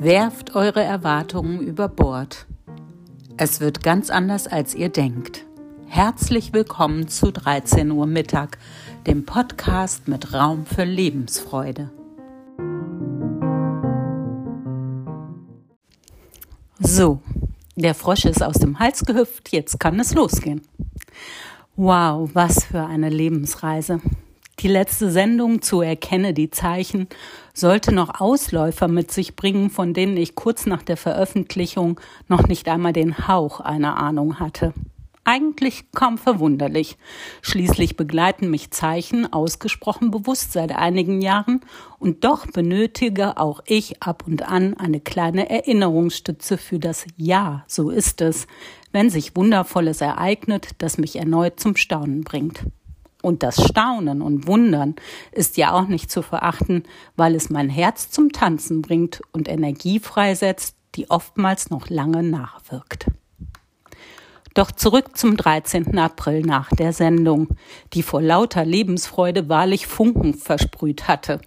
Werft 0.00 0.54
eure 0.54 0.80
Erwartungen 0.80 1.60
über 1.60 1.88
Bord. 1.88 2.46
Es 3.36 3.58
wird 3.60 3.82
ganz 3.82 4.10
anders, 4.10 4.46
als 4.46 4.76
ihr 4.76 4.90
denkt. 4.90 5.44
Herzlich 5.88 6.52
willkommen 6.52 7.08
zu 7.08 7.32
13 7.32 7.90
Uhr 7.90 8.06
Mittag, 8.06 8.58
dem 9.08 9.26
Podcast 9.26 10.06
mit 10.06 10.32
Raum 10.32 10.66
für 10.66 10.84
Lebensfreude. 10.84 11.90
So, 16.78 17.20
der 17.74 17.96
Frosch 17.96 18.24
ist 18.24 18.40
aus 18.40 18.54
dem 18.54 18.78
Hals 18.78 19.04
gehüpft, 19.04 19.50
jetzt 19.50 19.80
kann 19.80 19.98
es 19.98 20.14
losgehen. 20.14 20.62
Wow, 21.74 22.30
was 22.34 22.66
für 22.66 22.86
eine 22.86 23.08
Lebensreise. 23.08 24.00
Die 24.60 24.68
letzte 24.68 25.12
Sendung 25.12 25.62
zu 25.62 25.82
Erkenne 25.82 26.34
die 26.34 26.50
Zeichen 26.50 27.06
sollte 27.54 27.94
noch 27.94 28.20
Ausläufer 28.20 28.88
mit 28.88 29.12
sich 29.12 29.36
bringen, 29.36 29.70
von 29.70 29.94
denen 29.94 30.16
ich 30.16 30.34
kurz 30.34 30.66
nach 30.66 30.82
der 30.82 30.96
Veröffentlichung 30.96 32.00
noch 32.26 32.48
nicht 32.48 32.68
einmal 32.68 32.92
den 32.92 33.28
Hauch 33.28 33.60
einer 33.60 33.96
Ahnung 33.98 34.40
hatte. 34.40 34.74
Eigentlich 35.22 35.92
kaum 35.92 36.18
verwunderlich. 36.18 36.96
Schließlich 37.40 37.96
begleiten 37.96 38.50
mich 38.50 38.72
Zeichen 38.72 39.32
ausgesprochen 39.32 40.10
bewusst 40.10 40.52
seit 40.52 40.72
einigen 40.72 41.20
Jahren 41.20 41.60
und 42.00 42.24
doch 42.24 42.46
benötige 42.46 43.36
auch 43.36 43.60
ich 43.66 44.02
ab 44.02 44.24
und 44.26 44.42
an 44.42 44.74
eine 44.74 44.98
kleine 45.00 45.50
Erinnerungsstütze 45.50 46.58
für 46.58 46.80
das 46.80 47.06
Ja, 47.16 47.62
so 47.68 47.90
ist 47.90 48.22
es, 48.22 48.48
wenn 48.90 49.10
sich 49.10 49.36
Wundervolles 49.36 50.00
ereignet, 50.00 50.70
das 50.78 50.98
mich 50.98 51.16
erneut 51.16 51.60
zum 51.60 51.76
Staunen 51.76 52.24
bringt. 52.24 52.64
Und 53.22 53.42
das 53.42 53.62
Staunen 53.62 54.22
und 54.22 54.46
Wundern 54.46 54.94
ist 55.32 55.56
ja 55.56 55.72
auch 55.72 55.88
nicht 55.88 56.10
zu 56.10 56.22
verachten, 56.22 56.84
weil 57.16 57.34
es 57.34 57.50
mein 57.50 57.68
Herz 57.68 58.10
zum 58.10 58.32
Tanzen 58.32 58.80
bringt 58.80 59.20
und 59.32 59.48
Energie 59.48 59.98
freisetzt, 59.98 60.76
die 60.94 61.10
oftmals 61.10 61.70
noch 61.70 61.90
lange 61.90 62.22
nachwirkt. 62.22 63.06
Doch 64.54 64.72
zurück 64.72 65.16
zum 65.16 65.36
13. 65.36 65.98
April 65.98 66.42
nach 66.42 66.70
der 66.70 66.92
Sendung, 66.92 67.48
die 67.92 68.02
vor 68.02 68.22
lauter 68.22 68.64
Lebensfreude 68.64 69.48
wahrlich 69.48 69.86
Funken 69.86 70.34
versprüht 70.34 71.06
hatte. 71.06 71.40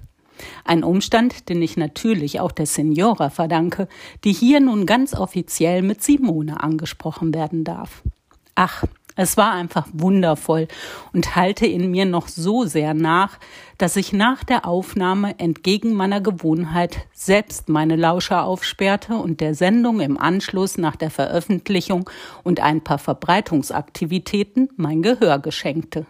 Ein 0.64 0.83
Umstand, 0.83 1.49
den 1.49 1.61
ich 1.61 1.77
natürlich 1.77 2.39
auch 2.39 2.52
der 2.52 2.66
Signora 2.66 3.30
verdanke, 3.30 3.88
die 4.23 4.33
hier 4.33 4.59
nun 4.59 4.86
ganz 4.86 5.14
offiziell 5.14 5.81
mit 5.81 6.02
Simone 6.02 6.61
angesprochen 6.64 7.33
werden 7.33 7.64
darf. 7.64 8.02
Ach, 8.55 8.86
es 9.16 9.36
war 9.36 9.52
einfach 9.52 9.88
wundervoll 9.92 10.67
und 11.14 11.36
halte 11.36 11.66
in 11.66 11.92
mir 11.92 12.06
noch 12.06 12.28
so 12.28 12.66
sehr 12.66 12.94
nach, 12.94 13.38
dass 13.78 13.95
ich 13.95 14.14
nach 14.14 14.44
der 14.44 14.66
Aufnahme 14.66 15.38
entgegen 15.40 15.94
meiner 15.94 16.22
Gewohnheit 16.22 17.08
selbst 17.14 17.67
meine 17.67 17.95
Lauscher 17.95 18.44
aufsperrte 18.45 19.16
und 19.16 19.42
der 19.42 19.54
Sendung 19.54 20.00
im 20.00 20.17
Anschluss 20.17 20.78
nach 20.78 20.95
der 20.95 21.12
Veröffentlichung 21.12 22.09
und 22.44 22.62
ein 22.62 22.82
paar 22.82 23.00
Verbreitungsaktivitäten 23.00 24.70
mein 24.78 25.02
Gehör 25.02 25.39
geschenkte. 25.39 26.06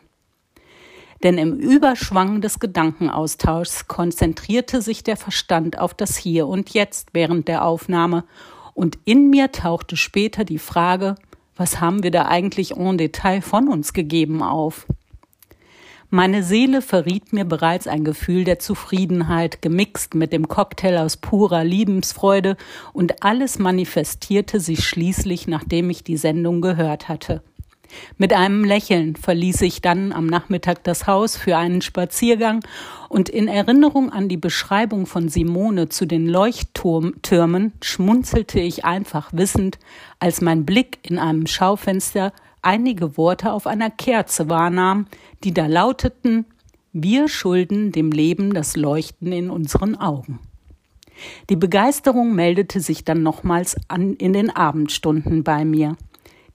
Denn 1.24 1.38
im 1.38 1.54
Überschwang 1.54 2.42
des 2.42 2.60
Gedankenaustauschs 2.60 3.88
konzentrierte 3.88 4.82
sich 4.82 5.04
der 5.04 5.18
Verstand 5.18 5.78
auf 5.78 5.94
das 5.94 6.18
Hier 6.18 6.48
und 6.48 6.72
Jetzt 6.72 7.10
während 7.14 7.48
der 7.48 7.64
Aufnahme 7.64 8.26
und 8.74 8.98
in 9.06 9.30
mir 9.30 9.52
tauchte 9.52 9.98
später 9.98 10.44
die 10.46 10.60
Frage, 10.60 11.16
was 11.62 11.80
haben 11.80 12.02
wir 12.02 12.10
da 12.10 12.26
eigentlich 12.26 12.76
en 12.76 12.98
Detail 12.98 13.40
von 13.40 13.68
uns 13.68 13.94
gegeben 13.94 14.42
auf? 14.42 14.88
Meine 16.10 16.42
Seele 16.42 16.82
verriet 16.82 17.34
mir 17.34 17.46
bereits 17.46 17.86
ein 17.86 18.04
Gefühl 18.04 18.46
der 18.46 18.58
Zufriedenheit, 18.58 19.62
gemixt 19.62 20.16
mit 20.16 20.34
dem 20.34 20.48
Cocktail 20.48 20.98
aus 20.98 21.18
purer 21.18 21.64
Liebensfreude, 21.64 22.58
und 22.94 23.24
alles 23.24 23.60
manifestierte 23.60 24.60
sich 24.60 24.84
schließlich, 24.86 25.48
nachdem 25.48 25.92
ich 25.92 26.04
die 26.04 26.18
Sendung 26.18 26.62
gehört 26.62 27.08
hatte. 27.08 27.44
Mit 28.18 28.34
einem 28.34 28.64
Lächeln 28.64 29.16
verließ 29.16 29.62
ich 29.62 29.82
dann 29.82 30.14
am 30.14 30.28
Nachmittag 30.28 30.84
das 30.84 31.08
Haus 31.08 31.38
für 31.38 31.58
einen 31.58 31.82
Spaziergang 31.82 32.62
und 33.10 33.30
in 33.30 33.48
Erinnerung 33.48 34.12
an 34.12 34.30
die 34.30 34.38
Beschreibung 34.38 35.06
von 35.06 35.30
Simone 35.30 35.90
zu 35.90 36.06
den 36.06 36.28
Leuchttürmen 36.28 37.74
schmunzelte 37.82 38.60
ich 38.60 38.86
einfach 38.86 39.32
wissend, 39.34 39.80
als 40.20 40.42
mein 40.42 40.66
Blick 40.66 41.00
in 41.04 41.20
einem 41.20 41.48
Schaufenster 41.48 42.34
einige 42.62 43.18
Worte 43.18 43.52
auf 43.52 43.68
einer 43.68 43.90
Kerze 43.90 44.50
wahrnahm, 44.50 45.08
die 45.44 45.54
da 45.54 45.68
lauteten 45.68 46.46
Wir 46.94 47.28
schulden 47.28 47.92
dem 47.92 48.12
Leben 48.12 48.54
das 48.54 48.76
Leuchten 48.76 49.32
in 49.32 49.50
unseren 49.50 49.96
Augen. 49.96 50.40
Die 51.50 51.56
Begeisterung 51.56 52.34
meldete 52.34 52.80
sich 52.80 53.06
dann 53.06 53.24
nochmals 53.24 53.76
an 53.88 54.14
in 54.16 54.34
den 54.34 54.50
Abendstunden 54.50 55.44
bei 55.44 55.66
mir 55.66 55.96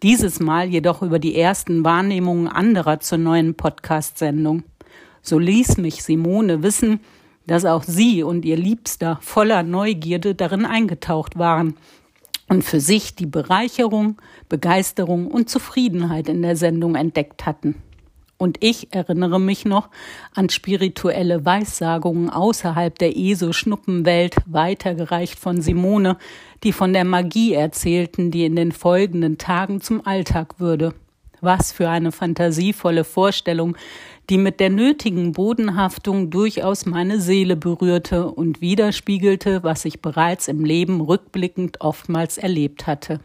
dieses 0.02 0.40
Mal 0.40 0.68
jedoch 0.68 1.02
über 1.02 1.18
die 1.18 1.38
ersten 1.38 1.84
Wahrnehmungen 1.84 2.48
anderer 2.48 3.00
zur 3.00 3.18
neuen 3.18 3.54
Podcast-Sendung. 3.54 4.62
So 5.22 5.38
ließ 5.38 5.78
mich 5.78 6.02
Simone 6.02 6.62
wissen, 6.62 7.00
dass 7.46 7.64
auch 7.64 7.82
sie 7.82 8.22
und 8.22 8.44
ihr 8.44 8.56
Liebster 8.56 9.18
voller 9.22 9.62
Neugierde 9.62 10.34
darin 10.34 10.64
eingetaucht 10.64 11.38
waren 11.38 11.76
und 12.48 12.64
für 12.64 12.80
sich 12.80 13.14
die 13.14 13.26
Bereicherung, 13.26 14.20
Begeisterung 14.48 15.28
und 15.28 15.48
Zufriedenheit 15.48 16.28
in 16.28 16.42
der 16.42 16.56
Sendung 16.56 16.94
entdeckt 16.94 17.46
hatten. 17.46 17.76
Und 18.38 18.58
ich 18.60 18.92
erinnere 18.94 19.40
mich 19.40 19.64
noch 19.64 19.88
an 20.34 20.50
spirituelle 20.50 21.46
Weissagungen 21.46 22.28
außerhalb 22.28 22.98
der 22.98 23.16
ESO-Schnuppenwelt, 23.16 24.36
weitergereicht 24.44 25.38
von 25.38 25.62
Simone, 25.62 26.18
die 26.62 26.72
von 26.72 26.92
der 26.92 27.04
Magie 27.04 27.54
erzählten, 27.54 28.30
die 28.30 28.44
in 28.44 28.56
den 28.56 28.72
folgenden 28.72 29.38
Tagen 29.38 29.80
zum 29.80 30.06
Alltag 30.06 30.60
würde. 30.60 30.92
Was 31.40 31.72
für 31.72 31.88
eine 31.88 32.12
fantasievolle 32.12 33.04
Vorstellung, 33.04 33.76
die 34.28 34.38
mit 34.38 34.60
der 34.60 34.70
nötigen 34.70 35.32
Bodenhaftung 35.32 36.30
durchaus 36.30 36.86
meine 36.86 37.20
Seele 37.20 37.56
berührte 37.56 38.30
und 38.30 38.60
widerspiegelte, 38.60 39.62
was 39.62 39.84
ich 39.84 40.02
bereits 40.02 40.48
im 40.48 40.64
Leben 40.64 41.00
rückblickend 41.00 41.80
oftmals 41.80 42.36
erlebt 42.36 42.86
hatte. 42.86 43.20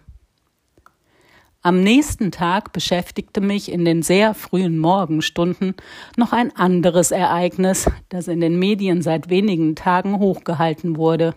Am 1.63 1.81
nächsten 1.81 2.31
Tag 2.31 2.73
beschäftigte 2.73 3.39
mich 3.39 3.71
in 3.71 3.85
den 3.85 4.01
sehr 4.01 4.33
frühen 4.33 4.79
Morgenstunden 4.79 5.75
noch 6.17 6.33
ein 6.33 6.55
anderes 6.55 7.11
Ereignis, 7.11 7.87
das 8.09 8.27
in 8.27 8.41
den 8.41 8.57
Medien 8.57 9.03
seit 9.03 9.29
wenigen 9.29 9.75
Tagen 9.75 10.17
hochgehalten 10.17 10.97
wurde. 10.97 11.35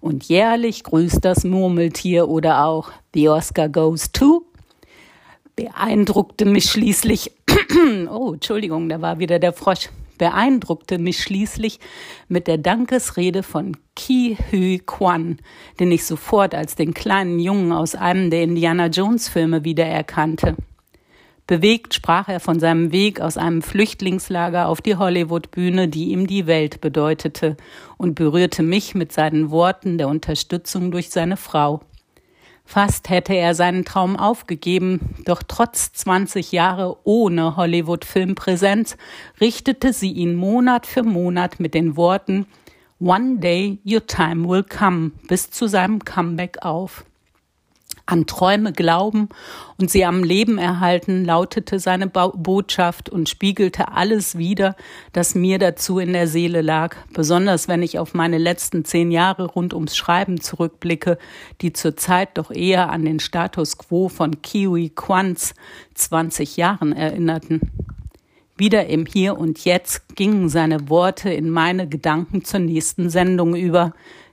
Und 0.00 0.24
jährlich 0.24 0.82
grüßt 0.82 1.24
das 1.24 1.44
Murmeltier 1.44 2.28
oder 2.28 2.64
auch 2.64 2.90
The 3.14 3.28
Oscar 3.28 3.68
Goes 3.68 4.10
to 4.10 4.44
beeindruckte 5.54 6.44
mich 6.44 6.70
schließlich, 6.70 7.32
oh, 8.10 8.34
Entschuldigung, 8.34 8.88
da 8.88 9.00
war 9.00 9.18
wieder 9.18 9.38
der 9.38 9.52
Frosch, 9.52 9.88
beeindruckte 10.18 10.98
mich 10.98 11.22
schließlich 11.22 11.80
mit 12.28 12.46
der 12.46 12.58
Dankesrede 12.58 13.42
von 13.42 13.76
Ki 13.94 14.36
Hui 14.50 14.82
Kwan, 14.84 15.38
den 15.80 15.92
ich 15.92 16.04
sofort 16.04 16.54
als 16.54 16.74
den 16.74 16.94
kleinen 16.94 17.38
Jungen 17.38 17.72
aus 17.72 17.94
einem 17.94 18.30
der 18.30 18.42
Indiana 18.42 18.86
Jones 18.86 19.28
Filme 19.28 19.64
wiedererkannte. 19.64 20.56
Bewegt 21.46 21.94
sprach 21.94 22.28
er 22.28 22.40
von 22.40 22.58
seinem 22.58 22.90
Weg 22.90 23.20
aus 23.20 23.36
einem 23.36 23.62
Flüchtlingslager 23.62 24.66
auf 24.66 24.80
die 24.80 24.96
Hollywood-Bühne, 24.96 25.86
die 25.86 26.10
ihm 26.10 26.26
die 26.26 26.48
Welt 26.48 26.80
bedeutete, 26.80 27.56
und 27.98 28.16
berührte 28.16 28.64
mich 28.64 28.96
mit 28.96 29.12
seinen 29.12 29.50
Worten 29.50 29.96
der 29.96 30.08
Unterstützung 30.08 30.90
durch 30.90 31.10
seine 31.10 31.36
Frau. 31.36 31.82
Fast 32.68 33.08
hätte 33.08 33.32
er 33.32 33.54
seinen 33.54 33.84
Traum 33.84 34.16
aufgegeben, 34.16 35.14
doch 35.24 35.42
trotz 35.46 35.92
20 35.92 36.50
Jahre 36.50 36.98
ohne 37.04 37.56
Hollywood-Filmpräsenz 37.56 38.96
richtete 39.40 39.92
sie 39.92 40.10
ihn 40.10 40.34
Monat 40.34 40.84
für 40.84 41.04
Monat 41.04 41.60
mit 41.60 41.74
den 41.74 41.96
Worten 41.96 42.46
One 42.98 43.38
day 43.38 43.78
your 43.86 44.04
time 44.06 44.48
will 44.48 44.64
come 44.64 45.12
bis 45.28 45.50
zu 45.50 45.68
seinem 45.68 46.04
Comeback 46.04 46.58
auf 46.62 47.04
an 48.04 48.26
Träume 48.26 48.72
glauben 48.72 49.28
und 49.78 49.90
sie 49.90 50.04
am 50.04 50.22
Leben 50.22 50.58
erhalten, 50.58 51.24
lautete 51.24 51.78
seine 51.80 52.06
Botschaft 52.06 53.08
und 53.08 53.28
spiegelte 53.28 53.92
alles 53.92 54.38
wider, 54.38 54.76
das 55.12 55.34
mir 55.34 55.58
dazu 55.58 55.98
in 55.98 56.12
der 56.12 56.28
Seele 56.28 56.62
lag, 56.62 56.96
besonders 57.12 57.66
wenn 57.68 57.82
ich 57.82 57.98
auf 57.98 58.14
meine 58.14 58.38
letzten 58.38 58.84
zehn 58.84 59.10
Jahre 59.10 59.46
rund 59.46 59.74
ums 59.74 59.96
Schreiben 59.96 60.40
zurückblicke, 60.40 61.18
die 61.60 61.72
zurzeit 61.72 62.38
doch 62.38 62.50
eher 62.50 62.90
an 62.90 63.04
den 63.04 63.20
Status 63.20 63.78
quo 63.78 64.08
von 64.08 64.42
Kiwi 64.42 64.90
Quans 64.90 65.54
20 65.94 66.56
Jahren 66.56 66.92
erinnerten. 66.92 67.60
Wieder 68.58 68.86
im 68.86 69.04
Hier 69.04 69.36
und 69.36 69.64
Jetzt 69.66 70.16
gingen 70.16 70.48
seine 70.48 70.88
Worte 70.88 71.30
in 71.30 71.50
meine 71.50 71.86
Gedanken 71.88 72.42
zur 72.42 72.60
nächsten 72.60 73.10
Sendung 73.10 73.54
über, 73.54 73.92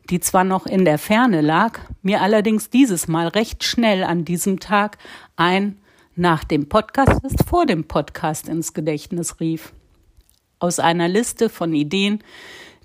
die 0.10 0.20
zwar 0.20 0.44
noch 0.44 0.66
in 0.66 0.86
der 0.86 0.98
Ferne 0.98 1.42
lag, 1.42 1.80
mir 2.02 2.22
allerdings 2.22 2.70
dieses 2.70 3.08
Mal 3.08 3.28
recht 3.28 3.64
schnell 3.64 4.04
an 4.04 4.26
diesem 4.26 4.60
Tag 4.60 4.98
ein 5.36 5.78
nach 6.16 6.44
dem 6.44 6.70
Podcast 6.70 7.24
ist 7.24 7.44
vor 7.48 7.66
dem 7.66 7.86
Podcast 7.86 8.48
ins 8.48 8.74
Gedächtnis 8.74 9.40
rief. 9.40 9.74
Aus 10.60 10.78
einer 10.78 11.08
Liste 11.08 11.50
von 11.50 11.74
Ideen, 11.74 12.24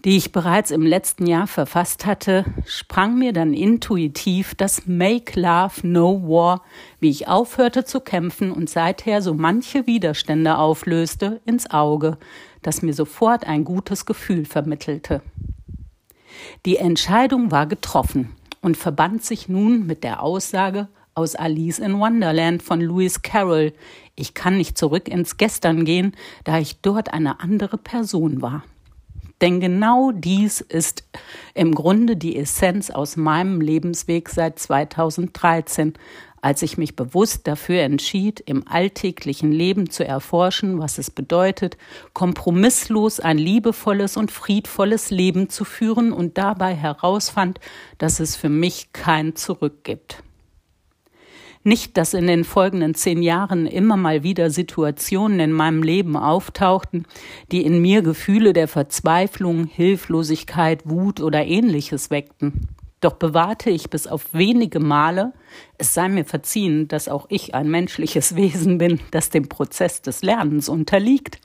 die 0.05 0.17
ich 0.17 0.33
bereits 0.33 0.71
im 0.71 0.83
letzten 0.83 1.27
Jahr 1.27 1.47
verfasst 1.47 2.07
hatte, 2.07 2.47
sprang 2.67 3.19
mir 3.19 3.35
dann 3.35 3.53
intuitiv 3.53 4.55
das 4.55 4.87
Make 4.87 5.39
Love 5.39 5.87
No 5.87 6.23
War, 6.23 6.63
wie 7.01 7.11
ich 7.11 7.29
aufhörte 7.29 7.85
zu 7.85 8.01
kämpfen 8.01 8.51
und 8.51 8.71
seither 8.71 9.21
so 9.21 9.35
manche 9.35 9.87
Widerstände 9.87 10.57
auflöste, 10.57 11.41
ins 11.45 11.71
Auge, 11.71 12.17
das 12.63 12.81
mir 12.81 12.95
sofort 12.95 13.47
ein 13.47 13.65
gutes 13.65 14.07
Gefühl 14.07 14.47
vermittelte. 14.47 15.21
Die 16.67 16.77
Entscheidung 16.77 17.51
war 17.51 17.67
getroffen 17.67 18.35
und 18.61 18.77
verband 18.77 19.25
sich 19.25 19.49
nun 19.49 19.87
mit 19.87 20.05
der 20.05 20.23
Aussage 20.23 20.89
aus 21.15 21.35
Alice 21.35 21.81
in 21.81 21.99
Wonderland 21.99 22.63
von 22.63 22.81
Lewis 22.81 23.23
Carroll, 23.23 23.73
ich 24.15 24.35
kann 24.35 24.57
nicht 24.57 24.79
zurück 24.79 25.09
ins 25.09 25.37
Gestern 25.37 25.85
gehen, 25.85 26.13
da 26.45 26.59
ich 26.59 26.81
dort 26.81 27.13
eine 27.13 27.41
andere 27.41 27.77
Person 27.77 28.43
war. 28.43 28.65
Denn 29.41 29.61
genau 29.61 30.11
dies 30.13 30.61
ist 30.61 31.05
im 31.55 31.75
Grunde 31.75 32.17
die 32.17 32.37
Essenz 32.37 32.91
aus 32.91 33.17
meinem 33.17 33.61
Lebensweg 33.61 34.29
seit 34.29 34.59
2013, 34.59 35.95
als 36.41 36.63
ich 36.63 36.79
mich 36.79 36.97
bewusst 36.97 37.47
dafür 37.47 37.83
entschied, 37.83 38.41
im 38.41 38.67
alltäglichen 38.67 39.53
Leben 39.53 39.91
zu 39.91 40.05
erforschen, 40.05 40.79
was 40.79 40.99
es 40.99 41.11
bedeutet, 41.11 41.77
kompromisslos 42.13 43.21
ein 43.21 43.39
liebevolles 43.39 44.17
und 44.17 44.31
friedvolles 44.31 45.11
Leben 45.11 45.49
zu 45.49 45.65
führen 45.65 46.13
und 46.13 46.39
dabei 46.39 46.75
herausfand, 46.75 47.61
dass 47.99 48.21
es 48.21 48.37
für 48.37 48.49
mich 48.49 48.93
kein 48.93 49.37
Zurück 49.37 49.85
gibt. 49.85 50.23
Nicht, 51.65 51.97
dass 51.97 52.15
in 52.15 52.27
den 52.27 52.45
folgenden 52.45 52.95
zehn 52.95 53.23
Jahren 53.23 53.67
immer 53.67 53.97
mal 53.97 54.23
wieder 54.23 54.51
Situationen 54.51 55.41
in 55.41 55.53
meinem 55.53 55.83
Leben 55.83 56.17
auftauchten, 56.17 57.05
die 57.51 57.63
in 57.63 57.83
mir 57.83 58.03
Gefühle 58.03 58.53
der 58.53 58.69
Verzweiflung, 58.69 59.67
Hilflosigkeit, 59.67 60.89
Wut 60.89 61.21
oder 61.21 61.45
ähnliches 61.45 62.11
weckten. 62.11 62.69
Doch 63.01 63.15
bewahrte 63.15 63.71
ich 63.71 63.91
bis 63.91 64.07
auf 64.07 64.35
wenige 64.35 64.81
Male, 64.81 65.33
es 65.77 65.95
sei 65.95 66.09
mir 66.09 66.25
verziehen, 66.25 66.89
dass 66.89 67.09
auch 67.09 67.27
ich 67.29 67.55
ein 67.55 67.71
menschliches 67.71 68.35
Wesen 68.37 68.79
bin, 68.79 69.01
das 69.11 69.31
dem 69.31 69.49
Prozess 69.49 70.03
des 70.03 70.23
Lernens 70.23 70.69
unterliegt, 70.69 71.41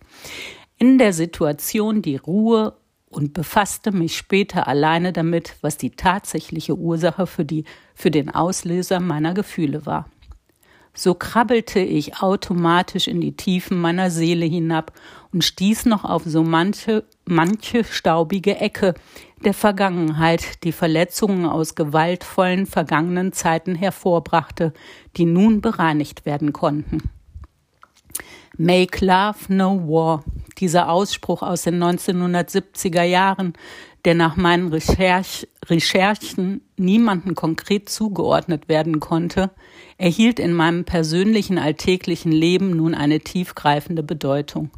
in 0.78 0.98
der 0.98 1.14
Situation 1.14 2.02
die 2.02 2.16
Ruhe 2.16 2.76
und 3.10 3.34
befasste 3.34 3.92
mich 3.92 4.18
später 4.18 4.68
alleine 4.68 5.14
damit, 5.14 5.56
was 5.62 5.78
die 5.78 5.92
tatsächliche 5.92 6.76
Ursache 6.76 7.28
für, 7.28 7.46
die, 7.46 7.66
für 7.94 8.10
den 8.10 8.34
Auslöser 8.34 9.00
meiner 9.00 9.36
Gefühle 9.36 9.86
war. 9.86 10.10
So 10.96 11.16
krabbelte 11.16 11.80
ich 11.80 12.22
automatisch 12.22 13.08
in 13.08 13.22
die 13.22 13.36
Tiefen 13.36 13.80
meiner 13.80 14.12
Seele 14.12 14.46
hinab 14.46 14.94
und 15.34 15.44
stieß 15.44 15.86
noch 15.88 16.06
auf 16.06 16.24
so 16.26 16.44
manche, 16.44 17.04
manche 17.26 17.84
staubige 17.84 18.58
Ecke 18.58 18.94
der 19.44 19.54
Vergangenheit, 19.54 20.64
die 20.64 20.72
Verletzungen 20.72 21.46
aus 21.46 21.76
gewaltvollen 21.76 22.66
vergangenen 22.66 23.34
Zeiten 23.34 23.76
hervorbrachte, 23.76 24.74
die 25.18 25.26
nun 25.26 25.60
bereinigt 25.60 26.26
werden 26.26 26.54
konnten. 26.54 27.10
Make 28.58 29.04
Love 29.04 29.40
No 29.48 29.80
War. 29.88 30.24
Dieser 30.60 30.90
Ausspruch 30.90 31.42
aus 31.42 31.64
den 31.64 31.84
1970er 31.84 33.02
Jahren, 33.02 33.54
der 34.06 34.14
nach 34.14 34.36
meinen 34.36 34.68
Recherch 34.68 35.48
Recherchen 35.66 36.62
niemanden 36.78 37.34
konkret 37.34 37.90
zugeordnet 37.90 38.70
werden 38.70 39.00
konnte, 39.00 39.50
erhielt 39.98 40.40
in 40.40 40.54
meinem 40.54 40.86
persönlichen 40.86 41.58
alltäglichen 41.58 42.32
Leben 42.32 42.76
nun 42.76 42.94
eine 42.94 43.22
tiefgreifende 43.22 44.04
Bedeutung. 44.04 44.70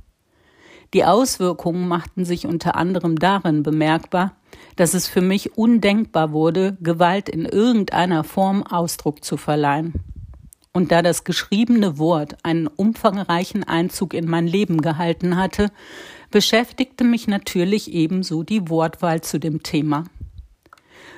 Die 0.96 1.04
Auswirkungen 1.04 1.90
machten 1.90 2.24
sich 2.24 2.48
unter 2.48 2.78
anderem 2.78 3.20
darin 3.20 3.64
bemerkbar, 3.64 4.32
dass 4.78 4.94
es 4.94 5.10
für 5.10 5.20
mich 5.20 5.58
undenkbar 5.58 6.32
wurde, 6.32 6.78
Gewalt 6.80 7.28
in 7.28 7.44
irgendeiner 7.44 8.24
Form 8.24 8.64
Ausdruck 8.64 9.22
zu 9.22 9.36
verleihen. 9.36 9.94
Und 10.72 10.94
da 10.94 11.02
das 11.02 11.26
geschriebene 11.26 11.98
Wort 11.98 12.38
einen 12.44 12.68
umfangreichen 12.68 13.66
Einzug 13.66 14.14
in 14.14 14.30
mein 14.30 14.48
Leben 14.48 14.80
gehalten 14.80 15.36
hatte, 15.36 15.70
beschäftigte 16.32 17.04
mich 17.04 17.28
natürlich 17.28 17.92
ebenso 17.92 18.44
die 18.44 18.70
Wortwahl 18.70 19.20
zu 19.20 19.38
dem 19.38 19.64
Thema. 19.64 20.06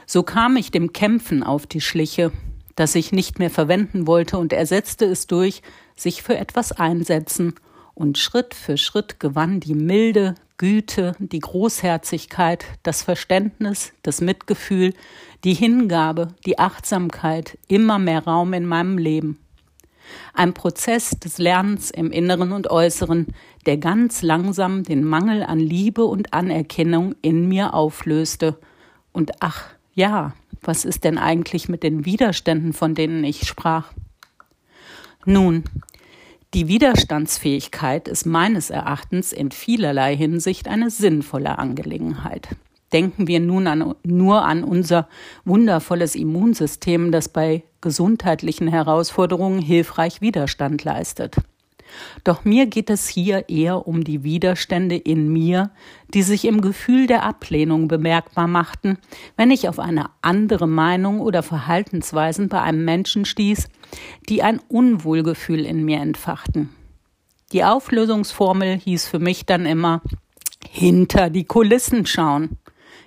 So 0.08 0.24
kam 0.24 0.58
ich 0.58 0.72
dem 0.72 0.92
Kämpfen 0.92 1.44
auf 1.44 1.68
die 1.68 1.82
Schliche, 1.82 2.32
das 2.76 2.96
ich 2.96 3.12
nicht 3.12 3.38
mehr 3.38 3.52
verwenden 3.52 4.08
wollte 4.08 4.40
und 4.40 4.54
ersetzte 4.54 5.06
es 5.06 5.28
durch 5.28 5.62
sich 5.96 6.24
für 6.24 6.36
etwas 6.36 6.72
einsetzen, 6.72 7.54
und 7.98 8.20
Schritt 8.20 8.54
für 8.54 8.78
Schritt 8.78 9.20
gewann 9.20 9.60
die 9.60 9.74
Milde, 9.74 10.36
Güte, 10.58 11.14
die 11.20 11.40
Großherzigkeit, 11.40 12.66
das 12.84 13.02
Verständnis, 13.02 13.92
das 14.04 14.22
Mitgefühl, 14.22 14.94
die 15.44 15.56
Hingabe, 15.56 16.30
die 16.46 16.60
Achtsamkeit 16.60 17.58
immer 17.68 17.98
mehr 17.98 18.24
Raum 18.24 18.54
in 18.54 18.66
meinem 18.66 19.00
Leben. 19.00 19.40
Ein 20.34 20.54
Prozess 20.54 21.10
des 21.12 21.40
Lernens 21.40 21.90
im 21.90 22.12
Inneren 22.12 22.52
und 22.52 22.70
Äußeren, 22.70 23.28
der 23.66 23.78
ganz 23.78 24.22
langsam 24.22 24.84
den 24.84 25.04
Mangel 25.04 25.44
an 25.44 25.60
Liebe 25.60 26.06
und 26.06 26.34
Anerkennung 26.34 27.16
in 27.22 27.48
mir 27.50 27.74
auflöste. 27.74 28.60
Und 29.12 29.32
ach 29.40 29.66
ja, 29.94 30.34
was 30.62 30.86
ist 30.86 31.04
denn 31.04 31.18
eigentlich 31.18 31.68
mit 31.68 31.82
den 31.82 32.06
Widerständen, 32.06 32.74
von 32.74 32.94
denen 32.94 33.24
ich 33.24 33.48
sprach? 33.48 33.92
Nun, 35.26 35.66
die 36.58 36.68
Widerstandsfähigkeit 36.68 38.08
ist 38.08 38.26
meines 38.26 38.72
Erachtens 38.72 39.32
in 39.32 39.52
vielerlei 39.52 40.18
Hinsicht 40.18 40.68
eine 40.68 40.90
sinnvolle 40.90 41.60
Angelegenheit. 41.60 42.48
Denken 42.92 43.28
wir 43.28 43.40
nun 43.40 43.68
an, 43.68 43.94
nur 44.02 44.44
an 44.44 44.64
unser 44.64 45.08
wundervolles 45.46 46.16
Immunsystem, 46.16 47.12
das 47.12 47.30
bei 47.30 47.62
gesundheitlichen 47.80 48.68
Herausforderungen 48.68 49.62
hilfreich 49.62 50.20
Widerstand 50.20 50.84
leistet. 50.84 51.36
Doch 52.24 52.46
mir 52.46 52.68
geht 52.68 52.90
es 52.90 53.08
hier 53.08 53.50
eher 53.50 53.88
um 53.88 54.04
die 54.04 54.24
Widerstände 54.24 54.96
in 54.96 55.32
mir, 55.32 55.72
die 56.14 56.24
sich 56.24 56.46
im 56.46 56.62
Gefühl 56.62 57.08
der 57.08 57.24
Ablehnung 57.24 57.88
bemerkbar 57.88 58.48
machten, 58.48 58.98
wenn 59.36 59.52
ich 59.52 59.70
auf 59.70 59.80
eine 59.80 60.10
andere 60.22 60.68
Meinung 60.68 61.20
oder 61.20 61.44
Verhaltensweisen 61.44 62.50
bei 62.50 62.62
einem 62.62 62.86
Menschen 62.86 63.26
stieß, 63.26 63.70
die 64.30 64.44
ein 64.44 64.60
Unwohlgefühl 64.68 65.66
in 65.66 65.84
mir 65.86 66.00
entfachten. 66.00 66.70
Die 67.54 67.64
Auflösungsformel 67.64 68.78
hieß 68.78 69.08
für 69.08 69.20
mich 69.20 69.46
dann 69.46 69.66
immer 69.66 70.02
hinter 70.70 71.30
die 71.30 71.46
Kulissen 71.46 72.06
schauen. 72.06 72.58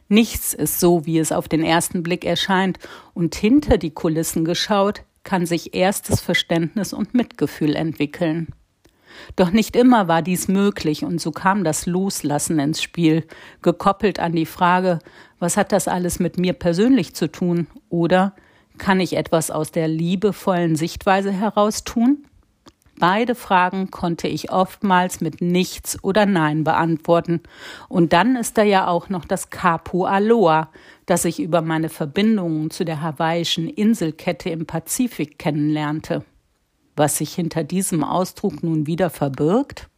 Nichts 0.08 0.54
ist 0.54 0.80
so, 0.80 1.06
wie 1.06 1.18
es 1.18 1.30
auf 1.30 1.46
den 1.46 1.62
ersten 1.62 2.02
Blick 2.02 2.24
erscheint, 2.24 2.78
und 3.14 3.34
hinter 3.34 3.78
die 3.78 3.92
Kulissen 3.92 4.44
geschaut, 4.44 5.02
kann 5.22 5.46
sich 5.46 5.74
erstes 5.74 6.20
Verständnis 6.20 6.92
und 6.92 7.14
Mitgefühl 7.14 7.76
entwickeln. 7.76 8.48
Doch 9.36 9.50
nicht 9.50 9.76
immer 9.76 10.08
war 10.08 10.22
dies 10.22 10.48
möglich, 10.48 11.04
und 11.04 11.20
so 11.20 11.30
kam 11.30 11.64
das 11.64 11.86
Loslassen 11.86 12.58
ins 12.58 12.82
Spiel, 12.82 13.26
gekoppelt 13.62 14.20
an 14.20 14.32
die 14.32 14.46
Frage, 14.46 14.98
was 15.38 15.56
hat 15.56 15.72
das 15.72 15.88
alles 15.88 16.18
mit 16.20 16.38
mir 16.38 16.52
persönlich 16.52 17.14
zu 17.14 17.30
tun? 17.30 17.66
Oder 17.88 18.34
kann 18.78 19.00
ich 19.00 19.16
etwas 19.16 19.50
aus 19.50 19.72
der 19.72 19.88
liebevollen 19.88 20.76
Sichtweise 20.76 21.32
heraus 21.32 21.84
tun? 21.84 22.24
Beide 23.00 23.34
Fragen 23.34 23.90
konnte 23.90 24.28
ich 24.28 24.52
oftmals 24.52 25.22
mit 25.22 25.40
Nichts 25.40 26.04
oder 26.04 26.26
Nein 26.26 26.64
beantworten. 26.64 27.40
Und 27.88 28.12
dann 28.12 28.36
ist 28.36 28.58
da 28.58 28.62
ja 28.62 28.88
auch 28.88 29.08
noch 29.08 29.24
das 29.24 29.48
Kapu 29.48 30.04
Aloha, 30.04 30.68
das 31.06 31.24
ich 31.24 31.40
über 31.40 31.62
meine 31.62 31.88
Verbindungen 31.88 32.70
zu 32.70 32.84
der 32.84 33.00
hawaiischen 33.00 33.70
Inselkette 33.70 34.50
im 34.50 34.66
Pazifik 34.66 35.38
kennenlernte. 35.38 36.26
Was 37.00 37.16
sich 37.16 37.32
hinter 37.32 37.64
diesem 37.64 38.04
Ausdruck 38.04 38.62
nun 38.62 38.86
wieder 38.86 39.08
verbirgt? 39.08 39.88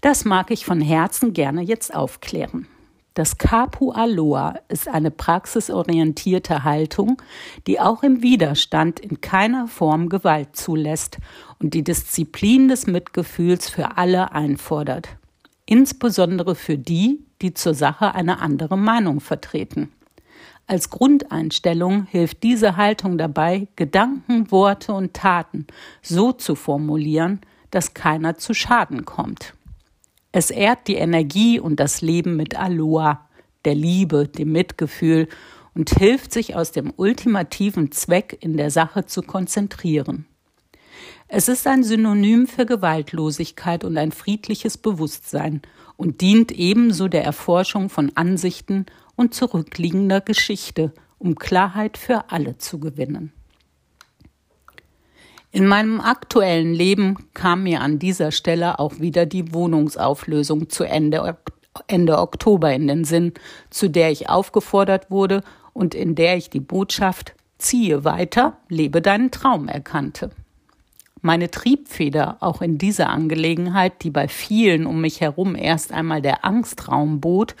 Das 0.00 0.24
mag 0.24 0.50
ich 0.50 0.64
von 0.64 0.80
Herzen 0.80 1.34
gerne 1.34 1.60
jetzt 1.60 1.94
aufklären. 1.94 2.66
Das 3.12 3.36
Kapu 3.36 3.90
Aloha 3.90 4.54
ist 4.68 4.88
eine 4.88 5.10
praxisorientierte 5.10 6.64
Haltung, 6.64 7.20
die 7.66 7.78
auch 7.78 8.02
im 8.02 8.22
Widerstand 8.22 9.00
in 9.00 9.20
keiner 9.20 9.68
Form 9.68 10.08
Gewalt 10.08 10.56
zulässt 10.56 11.18
und 11.58 11.74
die 11.74 11.84
Disziplin 11.84 12.68
des 12.68 12.86
Mitgefühls 12.86 13.68
für 13.68 13.98
alle 13.98 14.32
einfordert, 14.32 15.10
insbesondere 15.66 16.54
für 16.54 16.78
die, 16.78 17.20
die 17.42 17.52
zur 17.52 17.74
Sache 17.74 18.14
eine 18.14 18.40
andere 18.40 18.78
Meinung 18.78 19.20
vertreten. 19.20 19.92
Als 20.72 20.88
Grundeinstellung 20.88 22.06
hilft 22.06 22.42
diese 22.42 22.78
Haltung 22.78 23.18
dabei, 23.18 23.68
Gedanken, 23.76 24.50
Worte 24.50 24.94
und 24.94 25.12
Taten 25.12 25.66
so 26.00 26.32
zu 26.32 26.54
formulieren, 26.54 27.42
dass 27.70 27.92
keiner 27.92 28.38
zu 28.38 28.54
Schaden 28.54 29.04
kommt. 29.04 29.52
Es 30.32 30.50
ehrt 30.50 30.88
die 30.88 30.94
Energie 30.94 31.60
und 31.60 31.78
das 31.78 32.00
Leben 32.00 32.38
mit 32.38 32.58
Aloha, 32.58 33.28
der 33.66 33.74
Liebe, 33.74 34.28
dem 34.28 34.52
Mitgefühl 34.52 35.28
und 35.74 35.90
hilft 35.90 36.32
sich 36.32 36.56
aus 36.56 36.72
dem 36.72 36.90
ultimativen 36.96 37.92
Zweck 37.92 38.38
in 38.40 38.56
der 38.56 38.70
Sache 38.70 39.04
zu 39.04 39.20
konzentrieren. 39.20 40.24
Es 41.28 41.48
ist 41.48 41.66
ein 41.66 41.82
Synonym 41.82 42.46
für 42.46 42.64
Gewaltlosigkeit 42.64 43.84
und 43.84 43.98
ein 43.98 44.10
friedliches 44.10 44.78
Bewusstsein 44.78 45.60
und 45.98 46.22
dient 46.22 46.50
ebenso 46.50 47.08
der 47.08 47.24
Erforschung 47.24 47.90
von 47.90 48.10
Ansichten 48.14 48.86
und 49.16 49.34
zurückliegender 49.34 50.20
Geschichte, 50.20 50.92
um 51.18 51.34
Klarheit 51.36 51.98
für 51.98 52.30
alle 52.30 52.58
zu 52.58 52.80
gewinnen. 52.80 53.32
In 55.50 55.66
meinem 55.66 56.00
aktuellen 56.00 56.72
Leben 56.72 57.28
kam 57.34 57.64
mir 57.64 57.82
an 57.82 57.98
dieser 57.98 58.32
Stelle 58.32 58.78
auch 58.78 59.00
wieder 59.00 59.26
die 59.26 59.52
Wohnungsauflösung 59.52 60.70
zu 60.70 60.84
Ende, 60.84 61.36
Ende 61.86 62.18
Oktober 62.18 62.72
in 62.72 62.86
den 62.86 63.04
Sinn, 63.04 63.34
zu 63.68 63.88
der 63.88 64.10
ich 64.10 64.30
aufgefordert 64.30 65.10
wurde 65.10 65.42
und 65.74 65.94
in 65.94 66.14
der 66.14 66.38
ich 66.38 66.48
die 66.48 66.60
Botschaft 66.60 67.34
Ziehe 67.58 68.04
weiter, 68.04 68.58
lebe 68.68 69.02
deinen 69.02 69.30
Traum 69.30 69.68
erkannte. 69.68 70.30
Meine 71.20 71.50
Triebfeder 71.50 72.38
auch 72.40 72.62
in 72.62 72.78
dieser 72.78 73.10
Angelegenheit, 73.10 74.02
die 74.02 74.10
bei 74.10 74.26
vielen 74.26 74.86
um 74.86 75.00
mich 75.00 75.20
herum 75.20 75.54
erst 75.54 75.92
einmal 75.92 76.20
der 76.20 76.44
Angstraum 76.44 77.20
bot, 77.20 77.54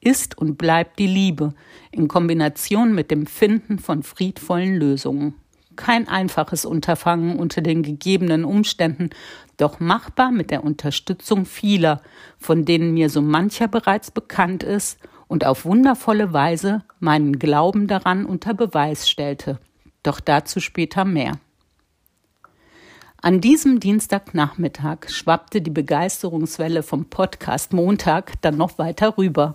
ist 0.00 0.38
und 0.38 0.56
bleibt 0.56 0.98
die 0.98 1.06
Liebe 1.06 1.54
in 1.90 2.08
Kombination 2.08 2.94
mit 2.94 3.10
dem 3.10 3.26
Finden 3.26 3.78
von 3.78 4.02
friedvollen 4.02 4.76
Lösungen 4.76 5.34
kein 5.80 6.08
einfaches 6.08 6.64
Unterfangen 6.64 7.38
unter 7.38 7.62
den 7.62 7.82
gegebenen 7.82 8.44
Umständen, 8.44 9.10
doch 9.56 9.80
machbar 9.80 10.30
mit 10.30 10.50
der 10.50 10.62
Unterstützung 10.62 11.46
vieler, 11.46 12.02
von 12.38 12.64
denen 12.64 12.92
mir 12.92 13.08
so 13.08 13.22
mancher 13.22 13.66
bereits 13.66 14.10
bekannt 14.10 14.62
ist 14.62 14.98
und 15.26 15.46
auf 15.46 15.64
wundervolle 15.64 16.32
Weise 16.32 16.82
meinen 16.98 17.38
Glauben 17.38 17.86
daran 17.86 18.26
unter 18.26 18.52
Beweis 18.52 19.08
stellte. 19.08 19.58
Doch 20.02 20.20
dazu 20.20 20.60
später 20.60 21.04
mehr. 21.04 21.38
An 23.22 23.42
diesem 23.42 23.80
Dienstagnachmittag 23.80 25.10
schwappte 25.10 25.60
die 25.60 25.70
Begeisterungswelle 25.70 26.82
vom 26.82 27.04
Podcast 27.04 27.74
Montag 27.74 28.40
dann 28.40 28.56
noch 28.56 28.78
weiter 28.78 29.18
rüber 29.18 29.54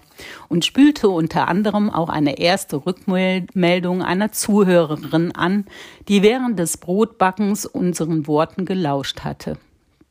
und 0.50 0.65
spülte 0.65 1.10
unter 1.10 1.48
anderem 1.48 1.89
auch 1.89 2.10
eine 2.10 2.38
erste 2.38 2.86
Rückmeldung 2.86 4.03
einer 4.03 4.31
Zuhörerin 4.31 5.31
an, 5.31 5.65
die 6.07 6.22
während 6.22 6.60
des 6.60 6.77
Brotbackens 6.77 7.65
unseren 7.65 8.27
Worten 8.27 8.65
gelauscht 8.65 9.22
hatte. 9.22 9.57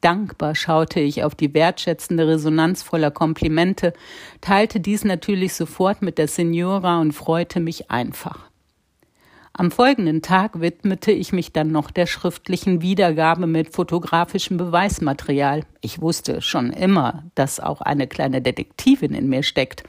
Dankbar 0.00 0.56
schaute 0.56 0.98
ich 0.98 1.22
auf 1.22 1.36
die 1.36 1.54
wertschätzende 1.54 2.26
Resonanz 2.26 2.82
voller 2.82 3.12
Komplimente, 3.12 3.92
teilte 4.40 4.80
dies 4.80 5.04
natürlich 5.04 5.54
sofort 5.54 6.02
mit 6.02 6.18
der 6.18 6.26
Signora 6.26 7.00
und 7.00 7.12
freute 7.12 7.60
mich 7.60 7.88
einfach. 7.88 8.50
Am 9.56 9.70
folgenden 9.70 10.20
Tag 10.20 10.60
widmete 10.60 11.12
ich 11.12 11.32
mich 11.32 11.52
dann 11.52 11.70
noch 11.70 11.92
der 11.92 12.06
schriftlichen 12.06 12.82
Wiedergabe 12.82 13.46
mit 13.46 13.72
fotografischem 13.72 14.56
Beweismaterial. 14.56 15.62
Ich 15.80 16.00
wusste 16.00 16.42
schon 16.42 16.72
immer, 16.72 17.22
dass 17.36 17.60
auch 17.60 17.80
eine 17.80 18.08
kleine 18.08 18.42
Detektivin 18.42 19.14
in 19.14 19.28
mir 19.28 19.44
steckt. 19.44 19.84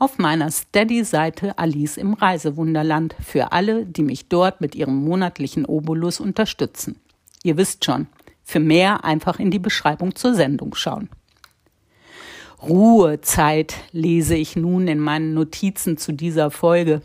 Auf 0.00 0.18
meiner 0.18 0.50
Steady-Seite 0.50 1.56
Alice 1.58 1.96
im 1.96 2.14
Reisewunderland 2.14 3.14
für 3.24 3.52
alle, 3.52 3.86
die 3.86 4.02
mich 4.02 4.26
dort 4.28 4.60
mit 4.60 4.74
ihrem 4.74 4.96
monatlichen 5.04 5.64
Obolus 5.64 6.18
unterstützen. 6.18 6.98
Ihr 7.44 7.56
wisst 7.56 7.84
schon, 7.84 8.08
für 8.42 8.58
mehr 8.58 9.04
einfach 9.04 9.38
in 9.38 9.52
die 9.52 9.60
Beschreibung 9.60 10.16
zur 10.16 10.34
Sendung 10.34 10.74
schauen. 10.74 11.08
Ruhezeit 12.60 13.76
lese 13.92 14.34
ich 14.34 14.56
nun 14.56 14.88
in 14.88 14.98
meinen 14.98 15.34
Notizen 15.34 15.98
zu 15.98 16.10
dieser 16.10 16.50
Folge 16.50 17.02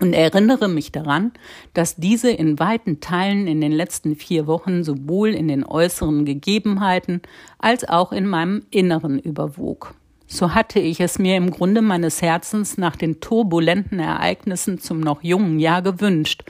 und 0.00 0.12
erinnere 0.12 0.68
mich 0.68 0.92
daran, 0.92 1.32
dass 1.74 1.96
diese 1.96 2.30
in 2.30 2.58
weiten 2.58 3.00
Teilen 3.00 3.46
in 3.46 3.60
den 3.60 3.72
letzten 3.72 4.16
vier 4.16 4.46
Wochen 4.46 4.84
sowohl 4.84 5.30
in 5.30 5.48
den 5.48 5.64
äußeren 5.64 6.24
Gegebenheiten 6.24 7.22
als 7.58 7.88
auch 7.88 8.12
in 8.12 8.26
meinem 8.26 8.62
Inneren 8.70 9.18
überwog. 9.18 9.94
So 10.30 10.54
hatte 10.54 10.78
ich 10.78 11.00
es 11.00 11.18
mir 11.18 11.36
im 11.36 11.50
Grunde 11.50 11.80
meines 11.80 12.20
Herzens 12.20 12.76
nach 12.76 12.96
den 12.96 13.20
turbulenten 13.20 13.98
Ereignissen 13.98 14.78
zum 14.78 15.00
noch 15.00 15.22
jungen 15.22 15.58
Jahr 15.58 15.80
gewünscht 15.80 16.44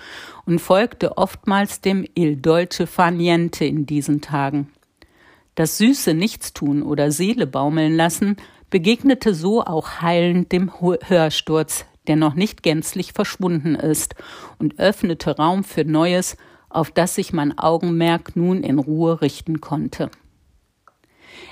und 0.46 0.58
folgte 0.58 1.16
oftmals 1.16 1.80
dem 1.80 2.04
Il 2.16 2.36
Dolce 2.36 2.88
Faniente 2.88 3.64
in 3.64 3.86
diesen 3.86 4.20
Tagen. 4.20 4.68
Das 5.54 5.78
süße 5.78 6.12
Nichtstun 6.14 6.82
oder 6.82 7.12
Seele 7.12 7.46
baumeln 7.46 7.94
lassen 7.94 8.36
begegnete 8.70 9.32
so 9.32 9.62
auch 9.62 10.00
heilend 10.02 10.52
dem 10.52 10.72
Hörsturz, 10.80 11.86
der 12.08 12.16
noch 12.16 12.34
nicht 12.34 12.62
gänzlich 12.62 13.12
verschwunden 13.12 13.74
ist, 13.74 14.14
und 14.58 14.78
öffnete 14.78 15.36
Raum 15.36 15.62
für 15.64 15.84
Neues, 15.84 16.36
auf 16.68 16.90
das 16.90 17.14
sich 17.14 17.32
mein 17.32 17.58
Augenmerk 17.58 18.36
nun 18.36 18.62
in 18.62 18.78
Ruhe 18.78 19.20
richten 19.20 19.60
konnte. 19.60 20.10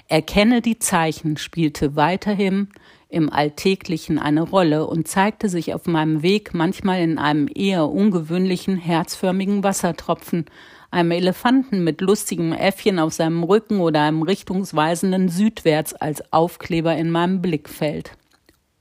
Erkenne 0.09 0.63
die 0.63 0.79
Zeichen 0.79 1.37
spielte 1.37 1.97
weiterhin 1.97 2.69
im 3.09 3.33
Alltäglichen 3.33 4.19
eine 4.19 4.43
Rolle 4.43 4.87
und 4.87 5.09
zeigte 5.09 5.49
sich 5.49 5.75
auf 5.75 5.87
meinem 5.87 6.23
Weg 6.23 6.55
manchmal 6.55 7.01
in 7.01 7.19
einem 7.19 7.49
eher 7.53 7.89
ungewöhnlichen, 7.89 8.77
herzförmigen 8.77 9.63
Wassertropfen, 9.63 10.47
einem 10.91 11.13
Elefanten 11.13 11.85
mit 11.85 12.01
lustigem 12.01 12.53
Äffchen 12.53 12.99
auf 12.99 13.13
seinem 13.13 13.43
Rücken 13.43 13.81
oder 13.81 14.03
einem 14.03 14.23
richtungsweisenden 14.23 15.29
Südwärts 15.29 15.95
als 15.95 16.33
Aufkleber 16.33 16.97
in 16.97 17.11
meinem 17.11 17.43
Blickfeld. 17.43 18.13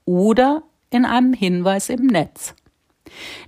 Oder 0.04 0.62
in 0.96 1.04
einem 1.04 1.32
Hinweis 1.32 1.88
im 1.88 2.06
Netz. 2.06 2.54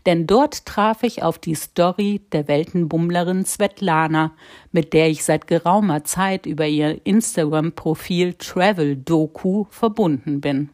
Denn 0.07 0.27
dort 0.27 0.65
traf 0.67 1.03
ich 1.03 1.23
auf 1.23 1.39
die 1.39 1.55
Story 1.55 2.21
der 2.33 2.49
Weltenbummlerin 2.49 3.45
Svetlana, 3.45 4.33
mit 4.73 4.93
der 4.93 5.09
ich 5.09 5.25
seit 5.25 5.47
geraumer 5.47 6.05
Zeit 6.05 6.47
über 6.47 6.67
ihr 6.67 7.05
Instagram-Profil 7.05 8.35
Travel 8.35 8.97
Doku 8.97 9.65
verbunden 9.71 10.41
bin. 10.41 10.71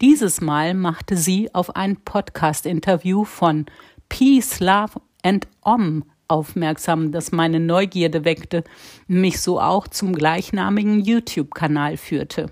Dieses 0.00 0.40
Mal 0.40 0.74
machte 0.74 1.16
sie 1.16 1.54
auf 1.54 1.76
ein 1.76 1.96
Podcast-Interview 1.96 3.24
von 3.24 3.66
Peace, 4.08 4.60
Love 4.60 5.00
and 5.22 5.46
Om 5.62 6.04
aufmerksam, 6.28 7.12
das 7.12 7.30
meine 7.30 7.60
Neugierde 7.60 8.24
weckte, 8.24 8.64
mich 9.06 9.40
so 9.40 9.60
auch 9.60 9.86
zum 9.86 10.14
gleichnamigen 10.14 11.00
YouTube-Kanal 11.00 11.96
führte. 11.96 12.50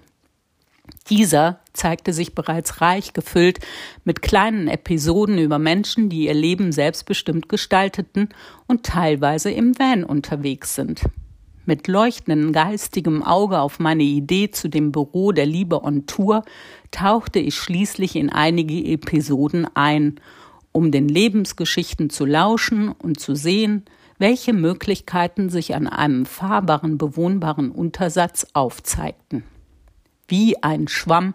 Dieser 1.08 1.59
zeigte 1.72 2.12
sich 2.12 2.34
bereits 2.34 2.80
reich 2.80 3.12
gefüllt 3.12 3.58
mit 4.04 4.22
kleinen 4.22 4.68
Episoden 4.68 5.38
über 5.38 5.58
Menschen, 5.58 6.08
die 6.08 6.26
ihr 6.26 6.34
Leben 6.34 6.72
selbstbestimmt 6.72 7.48
gestalteten 7.48 8.28
und 8.66 8.84
teilweise 8.84 9.50
im 9.50 9.78
Van 9.78 10.04
unterwegs 10.04 10.74
sind. 10.74 11.02
Mit 11.66 11.88
leuchtendem 11.88 12.52
geistigem 12.52 13.22
Auge 13.22 13.60
auf 13.60 13.78
meine 13.78 14.02
Idee 14.02 14.50
zu 14.50 14.68
dem 14.68 14.92
Büro 14.92 15.30
der 15.32 15.46
Liebe 15.46 15.84
on 15.84 16.06
Tour 16.06 16.42
tauchte 16.90 17.38
ich 17.38 17.54
schließlich 17.54 18.16
in 18.16 18.30
einige 18.30 18.84
Episoden 18.84 19.66
ein, 19.74 20.20
um 20.72 20.90
den 20.90 21.08
Lebensgeschichten 21.08 22.10
zu 22.10 22.24
lauschen 22.24 22.88
und 22.88 23.20
zu 23.20 23.34
sehen, 23.34 23.84
welche 24.18 24.52
Möglichkeiten 24.52 25.48
sich 25.48 25.74
an 25.74 25.86
einem 25.86 26.26
fahrbaren, 26.26 26.98
bewohnbaren 26.98 27.70
Untersatz 27.70 28.46
aufzeigten. 28.52 29.44
Wie 30.30 30.62
ein 30.62 30.86
Schwamm 30.86 31.34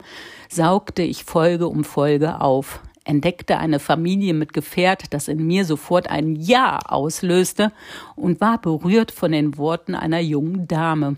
saugte 0.49 1.03
ich 1.03 1.25
Folge 1.25 1.67
um 1.67 1.83
Folge 1.83 2.39
auf, 2.39 2.79
entdeckte 3.03 3.57
eine 3.57 3.79
Familie 3.79 4.33
mit 4.33 4.53
Gefährt, 4.53 5.13
das 5.13 5.27
in 5.27 5.45
mir 5.45 5.65
sofort 5.65 6.09
ein 6.09 6.37
Ja 6.37 6.79
auslöste 6.79 7.73
und 8.15 8.39
war 8.39 8.57
berührt 8.57 9.11
von 9.11 9.33
den 9.33 9.57
Worten 9.57 9.95
einer 9.95 10.21
jungen 10.21 10.69
Dame, 10.69 11.17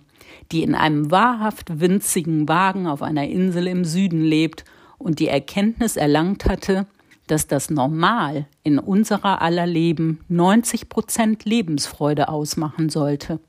die 0.52 0.64
in 0.64 0.74
einem 0.74 1.12
wahrhaft 1.12 1.80
winzigen 1.80 2.50
Wagen 2.50 2.88
auf 2.88 3.04
einer 3.04 3.28
Insel 3.28 3.68
im 3.68 3.86
Süden 3.86 4.24
lebt 4.24 4.66
und 4.98 5.20
die 5.20 5.28
Erkenntnis 5.28 5.98
erlangt 5.98 6.46
hatte, 6.46 6.88
dass 7.28 7.46
das 7.46 7.70
Normal 7.70 8.48
in 8.64 8.80
unserer 8.80 9.44
aller 9.44 9.68
Leben 9.68 10.22
90 10.30 10.90
Prozent 10.90 11.46
Lebensfreude 11.46 12.30
ausmachen 12.30 12.90
sollte. 12.90 13.40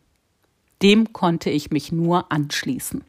Dem 0.83 1.15
konnte 1.15 1.49
ich 1.49 1.71
mich 1.71 1.93
nur 1.93 2.31
anschließen. 2.31 3.08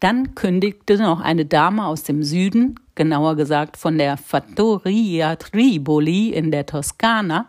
Dann 0.00 0.36
kündigte 0.36 0.96
noch 0.96 1.20
eine 1.20 1.44
Dame 1.44 1.86
aus 1.86 2.04
dem 2.04 2.22
Süden, 2.22 2.78
genauer 2.94 3.34
gesagt 3.34 3.76
von 3.76 3.98
der 3.98 4.16
Fattoria 4.16 5.36
Triboli 5.36 6.30
in 6.30 6.52
der 6.52 6.66
Toskana, 6.66 7.48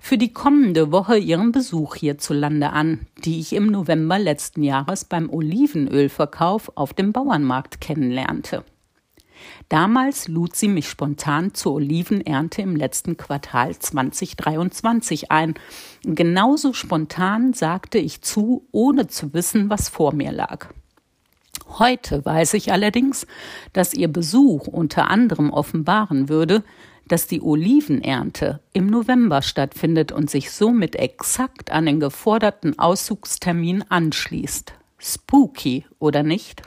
für 0.00 0.16
die 0.16 0.32
kommende 0.32 0.92
Woche 0.92 1.18
ihren 1.18 1.50
Besuch 1.52 1.96
hierzulande 1.96 2.70
an, 2.70 3.06
die 3.24 3.40
ich 3.40 3.52
im 3.52 3.66
November 3.66 4.18
letzten 4.18 4.62
Jahres 4.62 5.04
beim 5.04 5.28
Olivenölverkauf 5.30 6.70
auf 6.76 6.94
dem 6.94 7.12
Bauernmarkt 7.12 7.80
kennenlernte. 7.80 8.64
Damals 9.68 10.28
lud 10.28 10.54
sie 10.54 10.68
mich 10.68 10.88
spontan 10.88 11.54
zur 11.54 11.74
Olivenernte 11.74 12.62
im 12.62 12.76
letzten 12.76 13.16
Quartal 13.16 13.76
2023 13.76 15.30
ein. 15.30 15.54
Genauso 16.04 16.72
spontan 16.72 17.52
sagte 17.52 17.98
ich 17.98 18.22
zu, 18.22 18.66
ohne 18.70 19.06
zu 19.06 19.32
wissen, 19.32 19.70
was 19.70 19.88
vor 19.88 20.14
mir 20.14 20.32
lag. 20.32 20.68
Heute 21.66 22.24
weiß 22.24 22.54
ich 22.54 22.72
allerdings, 22.72 23.26
dass 23.72 23.94
ihr 23.94 24.08
Besuch 24.08 24.66
unter 24.66 25.08
anderem 25.08 25.50
offenbaren 25.50 26.28
würde, 26.28 26.62
dass 27.08 27.26
die 27.26 27.42
Olivenernte 27.42 28.60
im 28.72 28.86
November 28.86 29.42
stattfindet 29.42 30.12
und 30.12 30.30
sich 30.30 30.52
somit 30.52 30.94
exakt 30.94 31.72
an 31.72 31.86
den 31.86 31.98
geforderten 31.98 32.78
Auszugstermin 32.78 33.84
anschließt. 33.88 34.74
Spooky, 34.98 35.86
oder 35.98 36.22
nicht? 36.22 36.62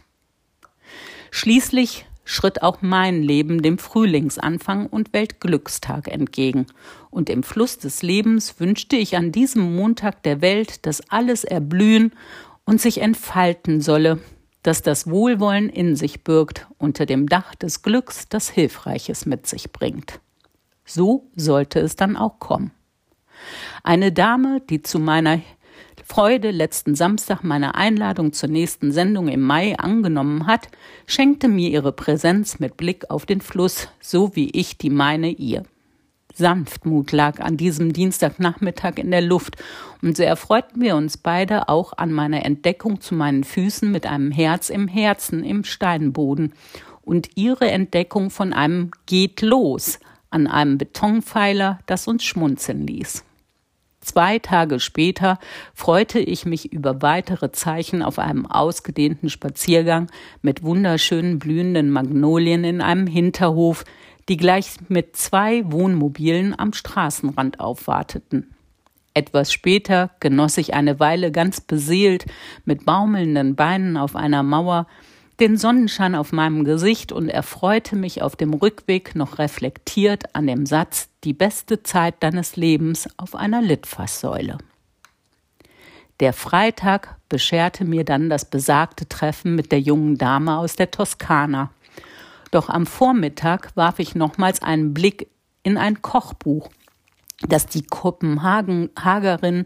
Schließlich 1.32 2.06
schritt 2.26 2.62
auch 2.62 2.82
mein 2.82 3.22
Leben 3.22 3.62
dem 3.62 3.78
Frühlingsanfang 3.78 4.88
und 4.88 5.14
Weltglückstag 5.14 6.08
entgegen, 6.08 6.68
und 7.10 7.30
im 7.30 7.44
Fluss 7.44 7.78
des 7.78 8.02
Lebens 8.02 8.60
wünschte 8.60 8.96
ich 8.96 9.16
an 9.16 9.32
diesem 9.32 9.76
Montag 9.76 10.24
der 10.24 10.42
Welt, 10.42 10.86
dass 10.86 11.10
alles 11.10 11.44
erblühen 11.44 12.12
und 12.66 12.82
sich 12.82 13.02
entfalten 13.02 13.82
solle, 13.82 14.20
dass 14.64 14.82
das 14.82 15.10
Wohlwollen 15.10 15.70
in 15.70 15.96
sich 15.96 16.24
birgt, 16.24 16.68
unter 16.78 17.06
dem 17.06 17.28
Dach 17.28 17.54
des 17.56 17.82
Glücks, 17.82 18.28
das 18.30 18.50
Hilfreiches 18.50 19.26
mit 19.26 19.46
sich 19.46 19.72
bringt. 19.72 20.20
So 20.86 21.30
sollte 21.36 21.80
es 21.80 21.96
dann 21.96 22.18
auch 22.18 22.40
kommen. 22.40 22.72
Eine 23.84 24.12
Dame, 24.12 24.62
die 24.70 24.82
zu 24.82 25.00
meiner 25.00 25.42
Freude 26.06 26.52
letzten 26.52 26.96
Samstag 26.96 27.44
meine 27.44 27.76
Einladung 27.76 28.34
zur 28.34 28.50
nächsten 28.50 28.92
Sendung 28.92 29.28
im 29.28 29.42
Mai 29.42 29.78
angenommen 29.78 30.48
hat, 30.48 30.68
schenkte 31.08 31.48
mir 31.48 31.70
ihre 31.70 31.92
Präsenz 31.92 32.60
mit 32.60 32.78
Blick 32.78 33.10
auf 33.10 33.26
den 33.26 33.42
Fluss, 33.42 33.88
so 34.02 34.36
wie 34.36 34.50
ich 34.52 34.78
die 34.78 34.90
meine 34.90 35.30
ihr. 35.30 35.64
Sanftmut 36.34 37.12
lag 37.12 37.40
an 37.40 37.58
diesem 37.58 37.94
Dienstagnachmittag 37.94 38.98
in 38.98 39.12
der 39.12 39.22
Luft, 39.22 39.56
und 40.02 40.18
so 40.18 40.24
erfreuten 40.24 40.82
wir 40.82 40.96
uns 40.96 41.18
beide 41.18 41.70
auch 41.70 41.94
an 41.98 42.12
meiner 42.12 42.46
Entdeckung 42.46 43.02
zu 43.02 43.16
meinen 43.16 43.44
Füßen 43.44 43.92
mit 43.92 44.06
einem 44.06 44.32
Herz 44.32 44.70
im 44.70 44.88
Herzen 44.88 45.44
im 45.44 45.64
Steinboden 45.64 46.54
und 47.02 47.30
ihre 47.36 47.70
Entdeckung 47.70 48.30
von 48.30 48.54
einem 48.54 48.92
Geht 49.06 49.42
los 49.42 50.00
an 50.30 50.48
einem 50.48 50.78
Betonpfeiler, 50.78 51.80
das 51.86 52.08
uns 52.08 52.24
schmunzeln 52.24 52.88
ließ. 52.88 53.24
Zwei 54.02 54.40
Tage 54.40 54.82
später 54.82 55.40
freute 55.74 56.20
ich 56.20 56.46
mich 56.46 56.74
über 56.74 57.02
weitere 57.02 57.54
Zeichen 57.54 58.02
auf 58.02 58.20
einem 58.20 58.46
ausgedehnten 58.46 59.30
Spaziergang 59.30 60.12
mit 60.42 60.62
wunderschönen 60.62 61.40
blühenden 61.40 61.90
Magnolien 61.90 62.66
in 62.66 62.82
einem 62.82 63.08
Hinterhof, 63.08 63.86
die 64.30 64.38
gleich 64.38 64.72
mit 64.88 65.16
zwei 65.16 65.70
Wohnmobilen 65.72 66.58
am 66.58 66.74
Straßenrand 66.74 67.60
aufwarteten. 67.60 68.56
Etwas 69.14 69.54
später 69.54 70.12
genoss 70.20 70.58
ich 70.58 70.74
eine 70.74 71.00
Weile 71.00 71.32
ganz 71.32 71.62
beseelt 71.62 72.26
mit 72.66 72.86
baumelnden 72.86 73.56
Beinen 73.56 73.98
auf 73.98 74.16
einer 74.16 74.44
Mauer 74.44 74.88
den 75.40 75.58
Sonnenschein 75.58 76.16
auf 76.16 76.32
meinem 76.32 76.64
Gesicht 76.64 77.12
und 77.12 77.30
erfreute 77.30 77.96
mich 77.96 78.22
auf 78.22 78.36
dem 78.36 78.54
Rückweg 78.54 79.16
noch 79.16 79.40
reflektiert 79.40 80.36
an 80.36 80.48
dem 80.48 80.66
Satz 80.66 81.10
Die 81.24 81.34
beste 81.34 81.82
Zeit 81.84 82.16
deines 82.22 82.56
Lebens 82.56 83.10
auf 83.18 83.36
einer 83.36 83.62
Litfaßsäule. 83.62 84.58
Der 86.20 86.34
Freitag 86.34 87.18
bescherte 87.30 87.84
mir 87.84 88.06
dann 88.06 88.30
das 88.30 88.46
besagte 88.46 89.10
Treffen 89.10 89.56
mit 89.56 89.72
der 89.72 89.80
jungen 89.80 90.18
Dame 90.18 90.58
aus 90.58 90.76
der 90.76 90.92
Toskana. 90.92 91.72
Doch 92.54 92.70
am 92.70 92.86
Vormittag 92.86 93.76
warf 93.76 93.98
ich 93.98 94.14
nochmals 94.14 94.62
einen 94.62 94.94
Blick 94.94 95.28
in 95.64 95.76
ein 95.76 96.04
Kochbuch, 96.04 96.70
das 97.48 97.66
die 97.66 97.82
Kopenhagerin 97.82 99.66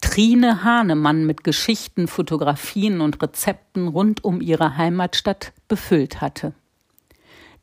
Trine 0.00 0.64
Hahnemann 0.64 1.26
mit 1.26 1.44
Geschichten, 1.44 2.08
Fotografien 2.08 3.00
und 3.00 3.22
Rezepten 3.22 3.86
rund 3.86 4.24
um 4.24 4.40
ihre 4.40 4.76
Heimatstadt 4.76 5.52
befüllt 5.68 6.20
hatte. 6.20 6.54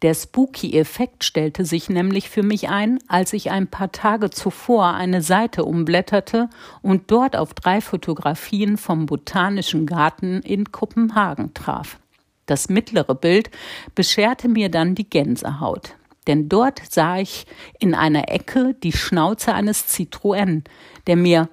Der 0.03 0.13
Spooky-Effekt 0.13 1.25
stellte 1.25 1.65
sich 1.65 1.89
nämlich 1.89 2.29
für 2.29 2.43
mich 2.43 2.69
ein, 2.69 3.00
als 3.09 3.33
ich 3.33 3.51
ein 3.51 3.67
paar 3.67 3.91
Tage 3.91 4.29
zuvor 4.29 4.93
eine 4.93 5.21
Seite 5.21 5.65
umblätterte 5.65 6.50
und 6.81 7.12
dort 7.12 7.35
auf 7.35 7.53
drei 7.53 7.81
Fotografien 7.81 8.77
vom 8.77 9.05
Botanischen 9.05 9.85
Garten 9.85 10.41
in 10.43 10.71
Kopenhagen 10.71 11.53
traf. 11.53 12.00
Das 12.45 12.69
mittlere 12.69 13.15
Bild 13.15 13.49
bescherte 13.95 14.47
mir 14.47 14.69
dann 14.69 14.95
die 14.95 15.09
Gänsehaut. 15.09 15.95
Denn 16.27 16.49
dort 16.49 16.81
sah 16.89 17.20
ich 17.20 17.46
in 17.79 17.93
einer 17.93 18.29
Ecke 18.29 18.75
die 18.81 18.91
Schnauze 18.91 19.53
eines 19.53 19.87
Citroën, 19.87 20.63
der 21.07 21.15
mir 21.15 21.50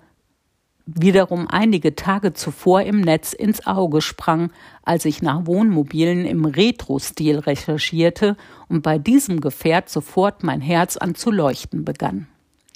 wiederum 0.86 1.46
einige 1.48 1.94
Tage 1.94 2.32
zuvor 2.32 2.82
im 2.82 3.00
Netz 3.00 3.32
ins 3.32 3.66
Auge 3.66 4.00
sprang, 4.00 4.50
als 4.82 5.04
ich 5.04 5.22
nach 5.22 5.46
Wohnmobilen 5.46 6.24
im 6.26 6.44
Retro-Stil 6.44 7.38
recherchierte 7.38 8.36
und 8.68 8.82
bei 8.82 8.98
diesem 8.98 9.40
Gefährt 9.40 9.88
sofort 9.88 10.42
mein 10.42 10.60
Herz 10.60 10.96
an 10.96 11.14
zu 11.14 11.30
leuchten 11.30 11.84
begann. 11.84 12.26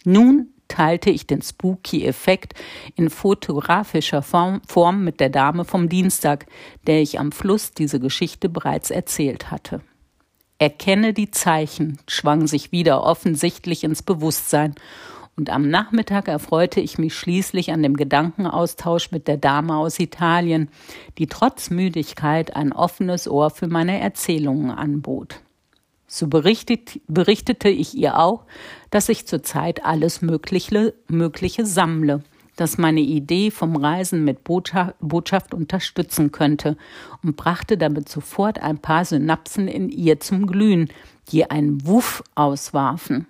Nun 0.05 0.51
teilte 0.69 1.11
ich 1.11 1.27
den 1.27 1.43
Spooky-Effekt 1.43 2.55
in 2.95 3.11
fotografischer 3.11 4.23
Form, 4.23 5.05
mit 5.05 5.21
der 5.21 5.31
Dame 5.31 5.65
vom 5.65 5.89
Dienstag, 5.89 6.47
der 6.87 7.01
ich 7.03 7.19
am 7.19 7.33
Fluss 7.33 7.73
diese 7.73 8.01
Geschichte 8.01 8.49
bereits 8.49 8.91
erzählt 8.91 9.51
hatte. 9.51 9.81
Erkenne 10.59 11.13
die 11.13 11.31
Zeichen 11.31 11.99
schwang 12.09 12.47
sich 12.47 12.73
wieder 12.73 13.03
offensichtlich 13.03 13.85
ins 13.85 14.03
Bewusstsein, 14.03 14.75
und 15.39 15.51
am 15.51 15.69
Nachmittag 15.69 16.29
erfreute 16.29 16.81
ich 16.81 16.97
mich 16.97 17.15
schließlich 17.15 17.71
an 17.71 17.83
dem 17.83 17.99
Gedankenaustausch 17.99 19.11
mit 19.11 19.29
der 19.29 19.37
Dame 19.37 19.77
aus 19.77 19.99
Italien, 19.99 20.71
die 21.19 21.27
trotz 21.27 21.69
Müdigkeit 21.69 22.57
ein 22.57 22.73
offenes 22.73 23.29
Ohr 23.29 23.51
für 23.51 23.67
meine 23.67 24.01
Erzählungen 24.01 24.71
anbot. 24.71 25.41
So 26.07 26.29
berichtet, 26.29 27.01
berichtete 27.09 27.69
ich 27.69 27.97
ihr 27.97 28.19
auch, 28.19 28.45
dass 28.90 29.09
ich 29.09 29.27
zurzeit 29.27 29.85
alles 29.85 30.23
Mögliche, 30.23 30.95
Mögliche 31.09 31.66
sammle, 31.66 32.23
das 32.55 32.79
meine 32.79 33.01
Idee 33.01 33.51
vom 33.51 33.77
Reisen 33.77 34.25
mit 34.25 34.45
Botschaft 34.45 35.53
unterstützen 35.53 36.33
könnte 36.33 36.77
und 37.23 37.37
brachte 37.37 37.77
damit 37.77 38.09
sofort 38.09 38.61
ein 38.61 38.79
paar 38.79 39.05
Synapsen 39.05 39.69
in 39.69 39.90
ihr 39.90 40.21
zum 40.21 40.47
Glühen, 40.47 40.88
die 41.33 41.51
einen 41.51 41.87
Wuff 41.87 42.23
auswarfen. 42.35 43.27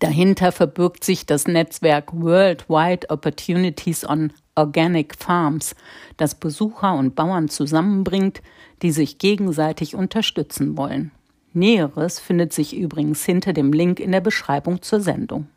Dahinter 0.00 0.52
verbirgt 0.52 1.02
sich 1.02 1.24
das 1.24 1.48
Netzwerk 1.48 2.12
Worldwide 2.12 3.08
Opportunities 3.08 4.06
on 4.06 4.32
Organic 4.54 5.14
Farms, 5.16 5.74
das 6.18 6.34
Besucher 6.34 6.94
und 6.94 7.14
Bauern 7.14 7.48
zusammenbringt, 7.48 8.42
die 8.82 8.90
sich 8.90 9.18
gegenseitig 9.18 9.94
unterstützen 9.94 10.76
wollen. 10.76 11.10
Näheres 11.58 12.20
findet 12.20 12.52
sich 12.52 12.76
übrigens 12.76 13.24
hinter 13.24 13.52
dem 13.52 13.72
Link 13.72 14.00
in 14.00 14.12
der 14.12 14.20
Beschreibung 14.20 14.82
zur 14.82 15.00
Sendung. 15.00 15.48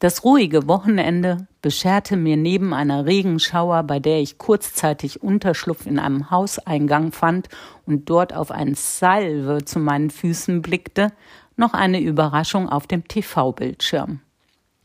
Das 0.00 0.24
ruhige 0.24 0.66
Wochenende 0.66 1.46
bescherte 1.60 2.16
mir 2.16 2.38
neben 2.38 2.72
einer 2.72 3.04
Regenschauer, 3.04 3.82
bei 3.82 4.00
der 4.00 4.20
ich 4.20 4.38
kurzzeitig 4.38 5.22
Unterschlupf 5.22 5.84
in 5.86 5.98
einem 5.98 6.30
Hauseingang 6.30 7.12
fand 7.12 7.50
und 7.84 8.08
dort 8.08 8.34
auf 8.34 8.50
ein 8.50 8.74
Salve 8.74 9.64
zu 9.66 9.78
meinen 9.78 10.08
Füßen 10.08 10.62
blickte, 10.62 11.12
noch 11.56 11.74
eine 11.74 12.00
Überraschung 12.00 12.68
auf 12.68 12.86
dem 12.86 13.06
TV-Bildschirm. 13.06 14.20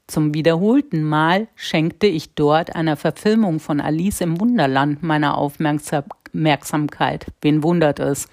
Zum 0.07 0.33
wiederholten 0.33 1.03
Mal 1.03 1.47
schenkte 1.55 2.07
ich 2.07 2.35
dort 2.35 2.75
einer 2.75 2.97
Verfilmung 2.97 3.61
von 3.61 3.79
Alice 3.79 4.19
im 4.19 4.39
Wunderland 4.41 5.01
meine 5.01 5.35
Aufmerksamkeit. 5.35 6.24
Wen 7.41 7.63
wundert 7.63 7.99
es? 7.99 8.27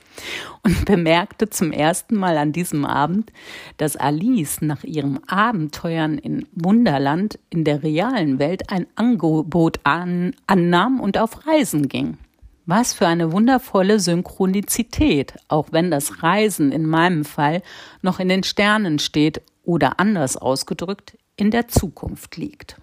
Und 0.63 0.85
bemerkte 0.85 1.49
zum 1.51 1.73
ersten 1.73 2.17
Mal 2.17 2.37
an 2.37 2.53
diesem 2.53 2.85
Abend, 2.85 3.33
dass 3.79 3.97
Alice 3.97 4.61
nach 4.61 4.85
ihren 4.85 5.27
Abenteuern 5.29 6.19
in 6.19 6.47
Wunderland 6.53 7.39
in 7.51 7.65
der 7.65 7.83
realen 7.83 8.39
Welt 8.39 8.71
ein 8.71 8.87
Angebot 8.95 9.81
an, 9.85 10.35
annahm 10.47 11.01
und 11.01 11.19
auf 11.19 11.47
Reisen 11.47 11.89
ging. 11.89 12.19
Was 12.67 12.93
für 12.93 13.09
eine 13.09 13.33
wundervolle 13.33 13.99
Synchronizität, 13.99 15.35
auch 15.49 15.69
wenn 15.73 15.91
das 15.91 16.23
Reisen 16.23 16.71
in 16.71 16.87
meinem 16.87 17.25
Fall 17.25 17.63
noch 18.03 18.21
in 18.21 18.29
den 18.29 18.45
Sternen 18.45 19.01
steht 19.01 19.43
oder 19.65 19.99
anders 19.99 20.37
ausgedrückt 20.37 21.17
in 21.37 21.51
der 21.51 21.67
Zukunft 21.67 22.37
liegt. 22.37 22.77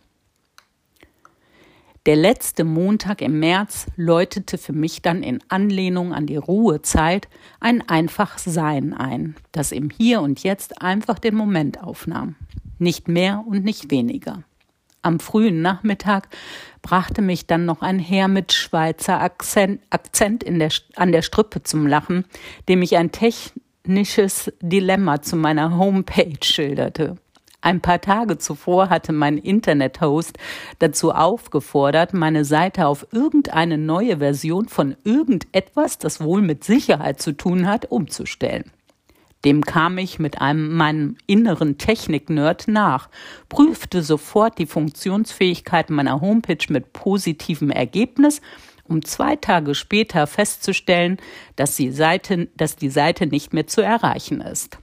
Der 2.09 2.15
letzte 2.15 2.63
Montag 2.63 3.21
im 3.21 3.39
März 3.39 3.85
läutete 3.95 4.57
für 4.57 4.73
mich 4.73 5.03
dann 5.03 5.21
in 5.21 5.43
Anlehnung 5.47 6.11
an 6.11 6.25
die 6.25 6.37
Ruhezeit 6.37 7.27
ein 7.59 7.87
einfach 7.87 8.39
Sein 8.39 8.95
ein, 8.95 9.35
das 9.51 9.71
im 9.71 9.91
Hier 9.91 10.21
und 10.21 10.41
Jetzt 10.41 10.81
einfach 10.81 11.19
den 11.19 11.35
Moment 11.35 11.83
aufnahm. 11.83 12.33
Nicht 12.79 13.07
mehr 13.07 13.43
und 13.47 13.63
nicht 13.63 13.91
weniger. 13.91 14.41
Am 15.03 15.19
frühen 15.19 15.61
Nachmittag 15.61 16.29
brachte 16.81 17.21
mich 17.21 17.45
dann 17.45 17.65
noch 17.65 17.83
ein 17.83 17.99
Herr 17.99 18.27
mit 18.27 18.53
Schweizer 18.53 19.21
Akzent, 19.21 19.79
Akzent 19.91 20.43
der, 20.47 20.71
an 20.95 21.11
der 21.11 21.21
Strippe 21.21 21.61
zum 21.61 21.85
Lachen, 21.85 22.25
dem 22.67 22.81
ich 22.81 22.97
ein 22.97 23.11
technisches 23.11 24.51
Dilemma 24.63 25.21
zu 25.21 25.35
meiner 25.35 25.77
Homepage 25.77 26.43
schilderte. 26.43 27.17
Ein 27.61 27.81
paar 27.81 27.99
Tage 27.99 28.37
zuvor 28.37 28.89
hatte 28.89 29.11
mein 29.11 29.37
Internethost 29.37 30.37
dazu 30.79 31.11
aufgefordert, 31.11 32.13
meine 32.13 32.45
Seite 32.45 32.87
auf 32.87 33.05
irgendeine 33.11 33.77
neue 33.77 34.19
Version 34.19 34.69
von 34.69 34.95
irgendetwas, 35.03 35.97
das 35.97 36.21
wohl 36.21 36.41
mit 36.41 36.63
Sicherheit 36.63 37.21
zu 37.21 37.33
tun 37.33 37.67
hat, 37.67 37.91
umzustellen. 37.91 38.71
Dem 39.45 39.63
kam 39.63 39.97
ich 39.97 40.19
mit 40.19 40.41
einem 40.41 40.75
meinem 40.75 41.17
inneren 41.25 41.77
Technik-Nerd 41.77 42.67
nach, 42.67 43.09
prüfte 43.47 44.03
sofort 44.03 44.57
die 44.57 44.65
Funktionsfähigkeit 44.65 45.89
meiner 45.89 46.19
Homepage 46.19 46.65
mit 46.69 46.91
positivem 46.91 47.69
Ergebnis, 47.69 48.41
um 48.83 49.03
zwei 49.05 49.35
Tage 49.35 49.75
später 49.75 50.27
festzustellen, 50.27 51.17
dass 51.55 51.75
die 51.75 51.91
Seite, 51.91 52.49
dass 52.57 52.75
die 52.75 52.89
Seite 52.89 53.27
nicht 53.27 53.53
mehr 53.53 53.67
zu 53.67 53.81
erreichen 53.81 54.41
ist. 54.41 54.77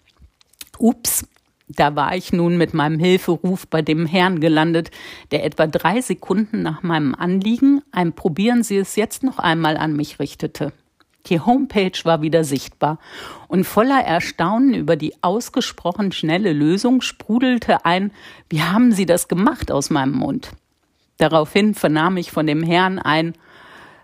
Ups, 0.78 1.26
da 1.68 1.96
war 1.96 2.14
ich 2.14 2.32
nun 2.32 2.56
mit 2.56 2.74
meinem 2.74 2.98
Hilferuf 2.98 3.66
bei 3.66 3.82
dem 3.82 4.06
Herrn 4.06 4.40
gelandet, 4.40 4.90
der 5.32 5.44
etwa 5.44 5.66
drei 5.66 6.00
Sekunden 6.00 6.62
nach 6.62 6.82
meinem 6.82 7.14
Anliegen 7.14 7.82
ein 7.90 8.12
Probieren 8.12 8.62
Sie 8.62 8.76
es 8.76 8.94
jetzt 8.94 9.24
noch 9.24 9.38
einmal 9.38 9.76
an 9.76 9.96
mich 9.96 10.20
richtete. 10.20 10.72
Die 11.26 11.40
Homepage 11.40 11.98
war 12.04 12.22
wieder 12.22 12.44
sichtbar 12.44 13.00
und 13.48 13.64
voller 13.64 14.00
Erstaunen 14.00 14.74
über 14.74 14.94
die 14.94 15.14
ausgesprochen 15.22 16.12
schnelle 16.12 16.52
Lösung 16.52 17.00
sprudelte 17.00 17.84
ein 17.84 18.12
Wie 18.48 18.62
haben 18.62 18.92
Sie 18.92 19.06
das 19.06 19.26
gemacht 19.26 19.72
aus 19.72 19.90
meinem 19.90 20.14
Mund? 20.14 20.52
Daraufhin 21.18 21.74
vernahm 21.74 22.16
ich 22.16 22.30
von 22.30 22.46
dem 22.46 22.62
Herrn 22.62 23.00
ein 23.00 23.32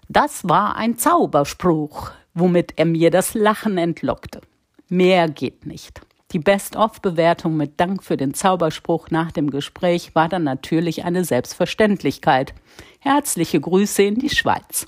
Das 0.09 0.49
war 0.49 0.75
ein 0.75 0.99
Zauberspruch, 0.99 2.11
womit 2.35 2.73
er 2.77 2.87
mir 2.87 3.13
das 3.13 3.35
Lachen 3.35 3.79
entlockte. 3.79 4.41
Mehr 4.89 5.29
geht 5.29 5.65
nicht. 5.65 6.01
Die 6.33 6.39
Best-of-Bewertung 6.39 7.59
mit 7.59 7.79
Dank 7.79 8.03
für 8.03 8.17
den 8.17 8.33
Zauberspruch 8.33 9.11
nach 9.11 9.33
dem 9.33 9.51
Gespräch 9.51 10.15
war 10.15 10.31
dann 10.31 10.45
natürlich 10.45 11.05
eine 11.05 11.25
Selbstverständlichkeit. 11.25 12.55
Herzliche 13.01 13.61
Grüße 13.61 14.03
in 14.03 14.15
die 14.15 14.31
Schweiz. 14.31 14.87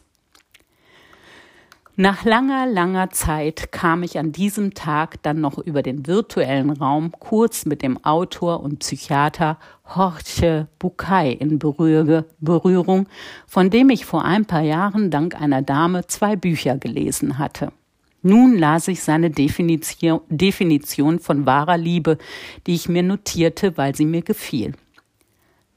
Nach 1.96 2.24
langer, 2.24 2.66
langer 2.66 3.10
Zeit 3.10 3.70
kam 3.70 4.02
ich 4.02 4.18
an 4.18 4.32
diesem 4.32 4.74
Tag 4.74 5.22
dann 5.22 5.40
noch 5.40 5.58
über 5.58 5.82
den 5.82 6.08
virtuellen 6.08 6.70
Raum 6.70 7.12
kurz 7.12 7.66
mit 7.66 7.82
dem 7.82 8.02
Autor 8.04 8.64
und 8.64 8.80
Psychiater 8.80 9.58
Jorge 9.94 10.66
Bucay 10.78 11.34
in 11.34 11.60
Berührung, 11.60 13.06
von 13.46 13.70
dem 13.70 13.90
ich 13.90 14.06
vor 14.06 14.24
ein 14.24 14.46
paar 14.46 14.62
Jahren 14.62 15.10
dank 15.10 15.40
einer 15.40 15.62
Dame 15.62 16.06
zwei 16.06 16.34
Bücher 16.34 16.78
gelesen 16.78 17.38
hatte. 17.38 17.70
Nun 18.26 18.56
las 18.56 18.88
ich 18.88 19.02
seine 19.02 19.30
Definition, 19.30 21.18
von 21.20 21.44
wahrer 21.44 21.76
Liebe, 21.76 22.16
die 22.66 22.74
ich 22.74 22.88
mir 22.88 23.02
notierte, 23.02 23.76
weil 23.76 23.94
sie 23.94 24.06
mir 24.06 24.22
gefiel. 24.22 24.72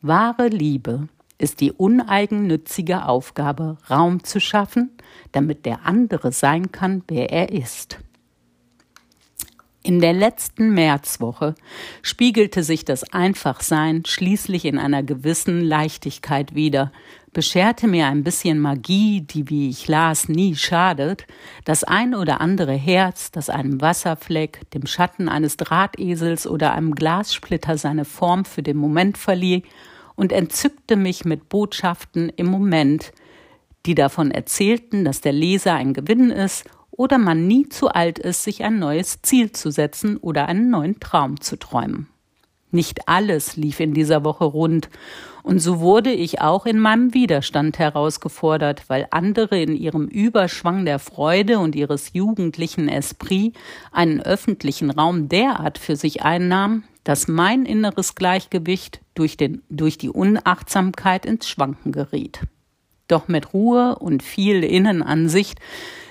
Wahre 0.01 0.47
Liebe 0.47 1.09
ist 1.37 1.59
die 1.59 1.73
uneigennützige 1.73 3.05
Aufgabe, 3.05 3.77
Raum 3.89 4.23
zu 4.23 4.39
schaffen, 4.39 4.91
damit 5.33 5.65
der 5.65 5.85
andere 5.85 6.31
sein 6.31 6.71
kann, 6.71 7.03
wer 7.09 7.33
er 7.33 7.51
ist. 7.51 7.99
In 9.83 9.99
der 9.99 10.13
letzten 10.13 10.73
Märzwoche 10.73 11.53
spiegelte 12.01 12.63
sich 12.63 12.85
das 12.85 13.11
Einfachsein 13.11 14.03
schließlich 14.05 14.63
in 14.63 14.77
einer 14.77 15.03
gewissen 15.03 15.59
Leichtigkeit 15.59 16.55
wider, 16.55 16.93
bescherte 17.33 17.87
mir 17.87 18.07
ein 18.07 18.23
bisschen 18.23 18.59
Magie, 18.59 19.21
die, 19.21 19.49
wie 19.49 19.69
ich 19.69 19.87
las, 19.87 20.29
nie 20.29 20.55
schadet, 20.55 21.25
das 21.65 21.83
ein 21.83 22.15
oder 22.15 22.41
andere 22.41 22.73
Herz, 22.73 23.31
das 23.31 23.49
einem 23.49 23.81
Wasserfleck, 23.81 24.69
dem 24.71 24.85
Schatten 24.85 25.29
eines 25.29 25.57
Drahtesels 25.57 26.47
oder 26.47 26.73
einem 26.73 26.95
Glassplitter 26.95 27.77
seine 27.77 28.05
Form 28.05 28.45
für 28.45 28.63
den 28.63 28.77
Moment 28.77 29.17
verlieh 29.17 29.63
und 30.15 30.31
entzückte 30.31 30.95
mich 30.95 31.25
mit 31.25 31.49
Botschaften 31.49 32.29
im 32.29 32.47
Moment, 32.47 33.11
die 33.85 33.95
davon 33.95 34.31
erzählten, 34.31 35.05
dass 35.05 35.21
der 35.21 35.33
Leser 35.33 35.75
ein 35.75 35.93
Gewinn 35.93 36.31
ist 36.31 36.65
oder 36.91 37.17
man 37.17 37.47
nie 37.47 37.69
zu 37.69 37.89
alt 37.89 38.19
ist, 38.19 38.43
sich 38.43 38.63
ein 38.63 38.79
neues 38.79 39.21
Ziel 39.21 39.51
zu 39.51 39.71
setzen 39.71 40.17
oder 40.17 40.47
einen 40.47 40.69
neuen 40.69 40.99
Traum 40.99 41.39
zu 41.39 41.57
träumen. 41.57 42.07
Nicht 42.71 43.07
alles 43.07 43.55
lief 43.55 43.79
in 43.79 43.93
dieser 43.93 44.25
Woche 44.25 44.43
rund, 44.43 44.89
und 45.47 45.59
so 45.59 45.79
wurde 45.79 46.11
ich 46.11 46.41
auch 46.41 46.65
in 46.65 46.77
meinem 46.77 47.13
Widerstand 47.13 47.79
herausgefordert, 47.79 48.83
weil 48.89 49.07
andere 49.11 49.57
in 49.61 49.77
ihrem 49.77 50.09
Überschwang 50.09 50.83
der 50.83 50.99
Freude 50.99 51.59
und 51.59 51.73
ihres 51.73 52.11
jugendlichen 52.11 52.89
Esprit 52.89 53.55
einen 53.93 54.21
öffentlichen 54.21 54.91
Raum 54.91 55.29
derart 55.29 55.77
für 55.77 55.95
sich 55.95 56.21
einnahmen, 56.21 56.83
dass 57.05 57.29
mein 57.29 57.65
inneres 57.65 58.15
Gleichgewicht 58.15 58.99
durch, 59.15 59.37
den, 59.37 59.61
durch 59.69 59.97
die 59.97 60.09
Unachtsamkeit 60.09 61.25
ins 61.25 61.47
Schwanken 61.47 61.93
geriet. 61.93 62.41
Doch 63.07 63.29
mit 63.29 63.53
Ruhe 63.53 63.97
und 63.99 64.23
viel 64.23 64.65
Innenansicht 64.65 65.59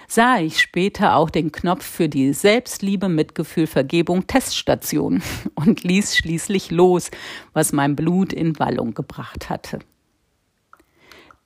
sah 0.09 0.39
ich 0.39 0.61
später 0.61 1.17
auch 1.17 1.31
den 1.31 1.53
Knopf 1.53 1.85
für 1.85 2.09
die 2.09 2.33
Selbstliebe, 2.33 3.09
Mitgefühl, 3.09 3.67
Vergebung, 3.67 4.27
Teststation 4.27 5.23
und 5.55 5.83
ließ 5.83 6.17
schließlich 6.17 6.71
los, 6.71 7.11
was 7.53 7.73
mein 7.73 7.97
Blut 7.97 8.33
in 8.33 8.59
Wallung 8.59 8.95
gebracht 8.95 9.51
hatte. 9.51 9.79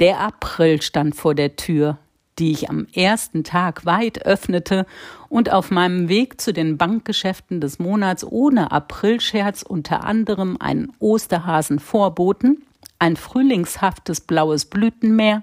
Der 0.01 0.20
April 0.20 0.81
stand 0.81 1.14
vor 1.14 1.35
der 1.35 1.57
Tür, 1.57 1.99
die 2.38 2.53
ich 2.53 2.70
am 2.70 2.87
ersten 2.94 3.44
Tag 3.44 3.85
weit 3.85 4.25
öffnete 4.25 4.87
und 5.29 5.53
auf 5.53 5.70
meinem 5.70 6.09
Weg 6.09 6.40
zu 6.40 6.53
den 6.53 6.79
Bankgeschäften 6.79 7.61
des 7.61 7.79
Monats 7.79 8.25
ohne 8.25 8.73
Aprilscherz 8.73 9.62
unter 9.62 10.05
anderem 10.05 10.57
einen 10.59 10.90
Osterhasen 10.99 11.79
vorboten, 11.79 12.64
ein 12.99 13.16
frühlingshaftes 13.16 14.23
blaues 14.23 14.64
Blütenmeer, 14.64 15.42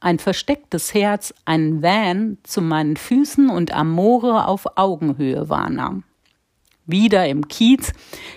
ein 0.00 0.18
verstecktes 0.18 0.94
Herz, 0.94 1.34
ein 1.44 1.82
Van 1.82 2.38
zu 2.42 2.62
meinen 2.62 2.96
Füßen 2.96 3.50
und 3.50 3.72
Amore 3.72 4.46
auf 4.46 4.66
Augenhöhe 4.76 5.48
wahrnahm. 5.48 6.04
Wieder 6.86 7.26
im 7.26 7.48
Kiez, 7.48 7.92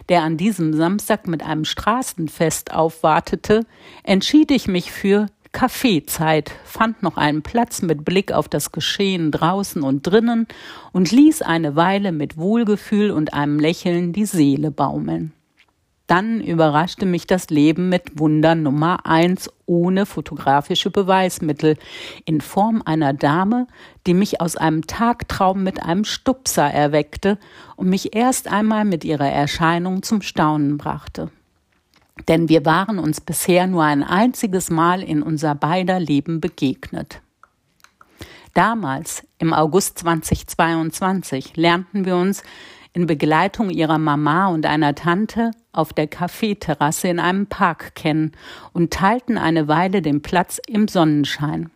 der 0.10 0.24
an 0.24 0.38
diesem 0.38 0.74
Samstag 0.74 1.28
mit 1.28 1.44
einem 1.44 1.66
Straßenfest 1.66 2.74
aufwartete, 2.74 3.66
entschied 4.04 4.50
ich 4.50 4.68
mich 4.68 4.92
für 4.92 5.28
Kaffeezeit, 5.52 6.52
fand 6.64 7.02
noch 7.02 7.18
einen 7.18 7.42
Platz 7.42 7.82
mit 7.82 8.06
Blick 8.06 8.32
auf 8.32 8.48
das 8.48 8.72
Geschehen 8.72 9.32
draußen 9.32 9.82
und 9.82 10.04
drinnen 10.04 10.48
und 10.92 11.12
ließ 11.12 11.42
eine 11.42 11.76
Weile 11.76 12.12
mit 12.12 12.38
Wohlgefühl 12.38 13.12
und 13.12 13.34
einem 13.34 13.60
Lächeln 13.60 14.14
die 14.14 14.26
Seele 14.26 14.72
baumeln. 14.72 15.34
Dann 16.10 16.42
überraschte 16.42 17.06
mich 17.06 17.28
das 17.28 17.52
Leben 17.52 17.88
mit 17.88 18.18
Wunder 18.18 18.56
Nummer 18.56 19.06
eins 19.06 19.48
ohne 19.68 20.08
fotografische 20.08 20.90
Beweismittel 20.90 21.78
in 22.26 22.42
Form 22.42 22.82
einer 22.84 23.14
Dame, 23.14 23.68
die 24.08 24.16
mich 24.16 24.42
aus 24.42 24.58
einem 24.58 24.88
Tagtraum 24.88 25.62
mit 25.62 25.84
einem 25.84 26.06
Stupser 26.06 26.66
erweckte 26.66 27.38
und 27.76 27.90
mich 27.90 28.16
erst 28.16 28.48
einmal 28.48 28.86
mit 28.86 29.06
ihrer 29.06 29.30
Erscheinung 29.30 30.02
zum 30.02 30.24
Staunen 30.24 30.80
brachte. 30.80 31.30
Denn 32.28 32.50
wir 32.50 32.66
waren 32.66 32.98
uns 32.98 33.22
bisher 33.22 33.68
nur 33.68 33.84
ein 33.84 34.02
einziges 34.02 34.72
Mal 34.72 35.04
in 35.04 35.22
unser 35.22 35.54
beider 35.54 36.00
Leben 36.00 36.42
begegnet. 36.42 37.22
Damals, 38.56 39.28
im 39.38 39.54
August 39.54 40.00
2022, 40.00 41.56
lernten 41.56 42.06
wir 42.06 42.16
uns 42.16 42.42
in 42.94 43.06
Begleitung 43.06 43.70
ihrer 43.70 44.00
Mama 44.00 44.48
und 44.48 44.66
einer 44.66 44.96
Tante 44.96 45.52
auf 45.80 45.94
der 45.94 46.08
Kaffeeterrasse 46.08 47.08
in 47.08 47.20
einem 47.20 47.48
Park 47.48 47.96
kennen 47.96 48.34
und 48.74 48.92
teilten 48.92 49.38
eine 49.38 49.68
Weile 49.68 50.02
den 50.02 50.22
Platz 50.22 50.60
im 50.68 50.88
Sonnenschein. 50.88 51.72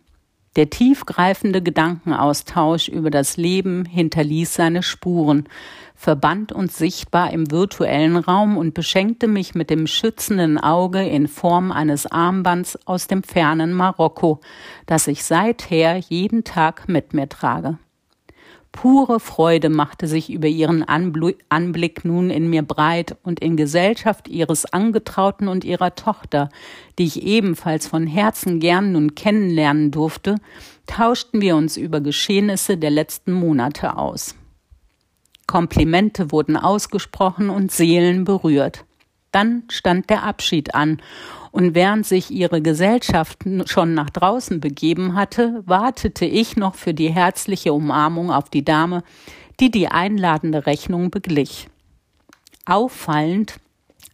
Der 0.56 0.70
tiefgreifende 0.70 1.62
Gedankenaustausch 1.62 2.88
über 2.88 3.10
das 3.10 3.36
Leben 3.36 3.84
hinterließ 3.86 4.54
seine 4.54 4.84
Spuren, 4.84 5.48
verband 5.96 6.52
uns 6.52 6.78
sichtbar 6.78 7.32
im 7.32 7.50
virtuellen 7.50 8.16
Raum 8.16 8.56
und 8.56 8.72
beschenkte 8.72 9.26
mich 9.26 9.56
mit 9.56 9.68
dem 9.68 9.88
schützenden 9.88 10.58
Auge 10.58 11.04
in 11.04 11.26
Form 11.26 11.72
eines 11.72 12.06
Armbands 12.06 12.78
aus 12.86 13.08
dem 13.08 13.24
fernen 13.24 13.72
Marokko, 13.72 14.40
das 14.86 15.08
ich 15.08 15.24
seither 15.24 15.96
jeden 15.96 16.44
Tag 16.44 16.88
mit 16.88 17.14
mir 17.14 17.28
trage. 17.28 17.78
Pure 18.74 19.20
Freude 19.20 19.68
machte 19.68 20.08
sich 20.08 20.30
über 20.30 20.48
ihren 20.48 20.82
Anblick 20.82 22.04
nun 22.04 22.28
in 22.28 22.50
mir 22.50 22.62
breit 22.62 23.16
und 23.22 23.38
in 23.38 23.56
Gesellschaft 23.56 24.26
ihres 24.26 24.66
Angetrauten 24.66 25.46
und 25.46 25.64
ihrer 25.64 25.94
Tochter, 25.94 26.48
die 26.98 27.04
ich 27.04 27.22
ebenfalls 27.22 27.86
von 27.86 28.08
Herzen 28.08 28.58
gern 28.58 28.90
nun 28.90 29.14
kennenlernen 29.14 29.92
durfte, 29.92 30.34
tauschten 30.86 31.40
wir 31.40 31.54
uns 31.54 31.76
über 31.76 32.00
Geschehnisse 32.00 32.76
der 32.76 32.90
letzten 32.90 33.32
Monate 33.32 33.96
aus. 33.96 34.34
Komplimente 35.46 36.32
wurden 36.32 36.56
ausgesprochen 36.56 37.50
und 37.50 37.70
Seelen 37.70 38.24
berührt. 38.24 38.84
Dann 39.34 39.64
stand 39.68 40.10
der 40.10 40.22
Abschied 40.22 40.76
an 40.76 41.02
und 41.50 41.74
während 41.74 42.06
sich 42.06 42.30
ihre 42.30 42.62
Gesellschaft 42.62 43.40
schon 43.66 43.92
nach 43.92 44.10
draußen 44.10 44.60
begeben 44.60 45.16
hatte, 45.16 45.60
wartete 45.66 46.24
ich 46.24 46.56
noch 46.56 46.76
für 46.76 46.94
die 46.94 47.12
herzliche 47.12 47.72
Umarmung 47.72 48.30
auf 48.30 48.48
die 48.48 48.64
Dame, 48.64 49.02
die 49.58 49.72
die 49.72 49.88
einladende 49.88 50.66
Rechnung 50.66 51.10
beglich. 51.10 51.68
Auffallend 52.64 53.56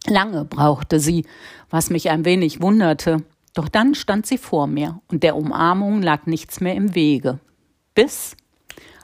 lange 0.07 0.43
brauchte 0.43 0.99
sie, 0.99 1.25
was 1.69 1.91
mich 1.91 2.09
ein 2.09 2.25
wenig 2.25 2.59
wunderte, 2.59 3.17
doch 3.53 3.69
dann 3.69 3.93
stand 3.93 4.25
sie 4.25 4.39
vor 4.39 4.65
mir 4.65 5.01
und 5.07 5.21
der 5.21 5.35
Umarmung 5.35 6.01
lag 6.01 6.25
nichts 6.25 6.61
mehr 6.61 6.73
im 6.73 6.95
Wege. 6.95 7.39
Bis 7.93 8.35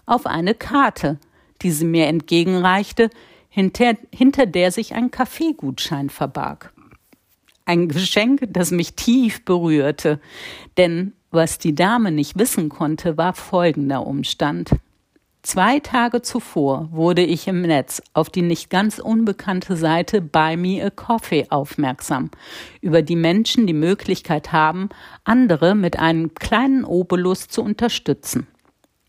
auf 0.07 0.25
eine 0.25 0.55
Karte, 0.55 1.19
die 1.61 1.69
sie 1.69 1.85
mir 1.85 2.07
entgegenreichte, 2.07 3.11
hinter, 3.57 3.95
hinter 4.13 4.45
der 4.45 4.71
sich 4.71 4.93
ein 4.93 5.09
Kaffeegutschein 5.09 6.11
verbarg. 6.11 6.71
Ein 7.65 7.87
Geschenk, 7.87 8.41
das 8.49 8.69
mich 8.69 8.93
tief 8.93 9.43
berührte, 9.45 10.19
denn 10.77 11.13
was 11.31 11.57
die 11.57 11.73
Dame 11.73 12.11
nicht 12.11 12.37
wissen 12.37 12.69
konnte, 12.69 13.17
war 13.17 13.33
folgender 13.33 14.05
Umstand. 14.05 14.69
Zwei 15.41 15.79
Tage 15.79 16.21
zuvor 16.21 16.89
wurde 16.91 17.23
ich 17.23 17.47
im 17.47 17.63
Netz 17.63 18.03
auf 18.13 18.29
die 18.29 18.43
nicht 18.43 18.69
ganz 18.69 18.99
unbekannte 18.99 19.75
Seite 19.75 20.21
Buy 20.21 20.55
Me 20.55 20.83
a 20.85 20.91
Coffee 20.91 21.47
aufmerksam, 21.49 22.29
über 22.81 23.01
die 23.01 23.15
Menschen 23.15 23.65
die 23.65 23.73
Möglichkeit 23.73 24.51
haben, 24.51 24.89
andere 25.23 25.73
mit 25.73 25.97
einem 25.97 26.35
kleinen 26.35 26.85
Obolus 26.85 27.47
zu 27.47 27.63
unterstützen. 27.63 28.45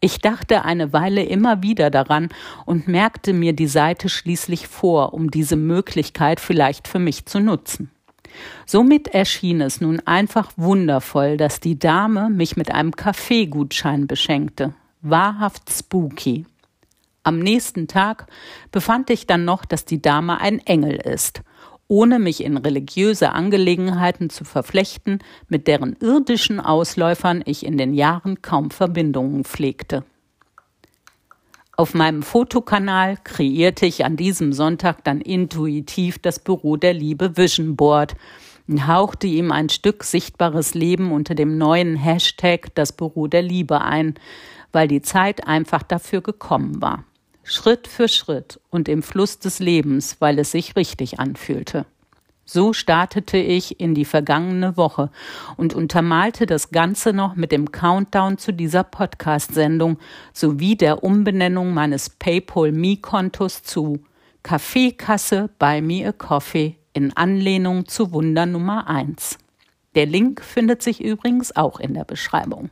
Ich 0.01 0.19
dachte 0.19 0.65
eine 0.65 0.93
Weile 0.93 1.25
immer 1.25 1.63
wieder 1.63 1.91
daran 1.91 2.29
und 2.67 2.87
merkte 2.87 3.33
mir 3.33 3.53
die 3.53 3.67
Seite 3.67 4.09
schließlich 4.09 4.69
vor, 4.69 5.13
um 5.13 5.31
diese 5.31 5.57
Möglichkeit 5.57 6.39
vielleicht 6.41 6.87
für 6.87 7.01
mich 7.01 7.27
zu 7.27 7.41
nutzen. 7.41 7.91
Somit 8.67 9.09
erschien 9.09 9.61
es 9.61 9.81
nun 9.81 10.01
einfach 10.07 10.53
wundervoll, 10.57 11.37
dass 11.37 11.61
die 11.61 11.79
Dame 11.79 12.31
mich 12.31 12.57
mit 12.57 12.71
einem 12.71 12.93
Kaffeegutschein 12.95 14.07
beschenkte 14.07 14.75
wahrhaft 15.03 15.71
spooky. 15.71 16.47
Am 17.23 17.39
nächsten 17.39 17.89
Tag 17.89 18.27
befand 18.71 19.11
ich 19.11 19.27
dann 19.27 19.45
noch, 19.45 19.65
dass 19.65 19.85
die 19.85 20.01
Dame 20.01 20.41
ein 20.41 20.61
Engel 20.61 20.95
ist, 20.97 21.43
ohne 21.88 22.18
mich 22.18 22.44
in 22.44 22.57
religiöse 22.57 23.33
Angelegenheiten 23.33 24.31
zu 24.31 24.44
verflechten, 24.44 25.18
mit 25.48 25.66
deren 25.66 25.96
irdischen 26.01 26.61
Ausläufern 26.61 27.42
ich 27.46 27.64
in 27.64 27.79
den 27.79 27.94
Jahren 27.94 28.42
kaum 28.42 28.70
Verbindungen 28.70 29.44
pflegte. 29.44 30.05
Auf 31.77 31.94
meinem 31.94 32.22
Fotokanal 32.22 33.16
kreierte 33.22 33.87
ich 33.87 34.05
an 34.05 34.16
diesem 34.16 34.53
Sonntag 34.53 35.05
dann 35.05 35.20
intuitiv 35.20 36.18
das 36.18 36.40
Büro 36.40 36.77
der 36.77 36.92
Liebe 36.92 37.37
Vision 37.37 37.77
Board 37.77 38.16
und 38.66 38.87
hauchte 38.87 39.27
ihm 39.27 39.53
ein 39.53 39.68
Stück 39.68 40.05
sichtbares 40.05 40.74
Leben 40.74 41.12
unter 41.12 41.35
dem 41.35 41.57
neuen 41.57 41.96
Hashtag 41.96 42.74
das 42.74 42.92
Büro 42.92 43.29
der 43.29 43.42
Liebe 43.42 43.81
ein, 43.81 44.14
weil 44.72 44.88
die 44.88 45.03
Zeit 45.03 45.46
einfach 45.46 45.83
dafür 45.83 46.20
gekommen 46.20 46.83
war. 46.83 47.05
Schritt 47.51 47.89
für 47.89 48.09
Schritt 48.09 48.61
und 48.69 48.91
im 48.91 49.03
Fluss 49.03 49.39
des 49.39 49.59
Lebens, 49.59 50.17
weil 50.21 50.39
es 50.39 50.51
sich 50.51 50.77
richtig 50.77 51.19
anfühlte. 51.19 51.87
So 52.45 52.75
startete 52.75 53.39
ich 53.39 53.81
in 53.81 53.95
die 53.95 54.05
vergangene 54.05 54.77
Woche 54.77 55.11
und 55.57 55.75
untermalte 55.75 56.45
das 56.45 56.71
Ganze 56.71 57.15
noch 57.15 57.37
mit 57.37 57.51
dem 57.51 57.73
Countdown 57.73 58.37
zu 58.37 58.53
dieser 58.53 58.85
Podcast-Sendung 58.85 59.99
sowie 60.35 60.77
der 60.77 61.03
Umbenennung 61.03 61.73
meines 61.73 62.11
PayPal 62.11 62.71
Me-Kontos 62.73 63.63
zu 63.63 64.01
Kaffeekasse 64.43 65.49
bei 65.59 65.81
Me 65.81 66.07
a 66.07 66.13
Coffee 66.13 66.77
in 66.93 67.17
Anlehnung 67.17 67.87
zu 67.87 68.13
Wunder 68.13 68.45
Nummer 68.45 68.89
1. 68.89 69.39
Der 69.95 70.05
Link 70.05 70.43
findet 70.43 70.83
sich 70.83 71.03
übrigens 71.03 71.57
auch 71.57 71.81
in 71.81 71.95
der 71.95 72.05
Beschreibung. 72.05 72.69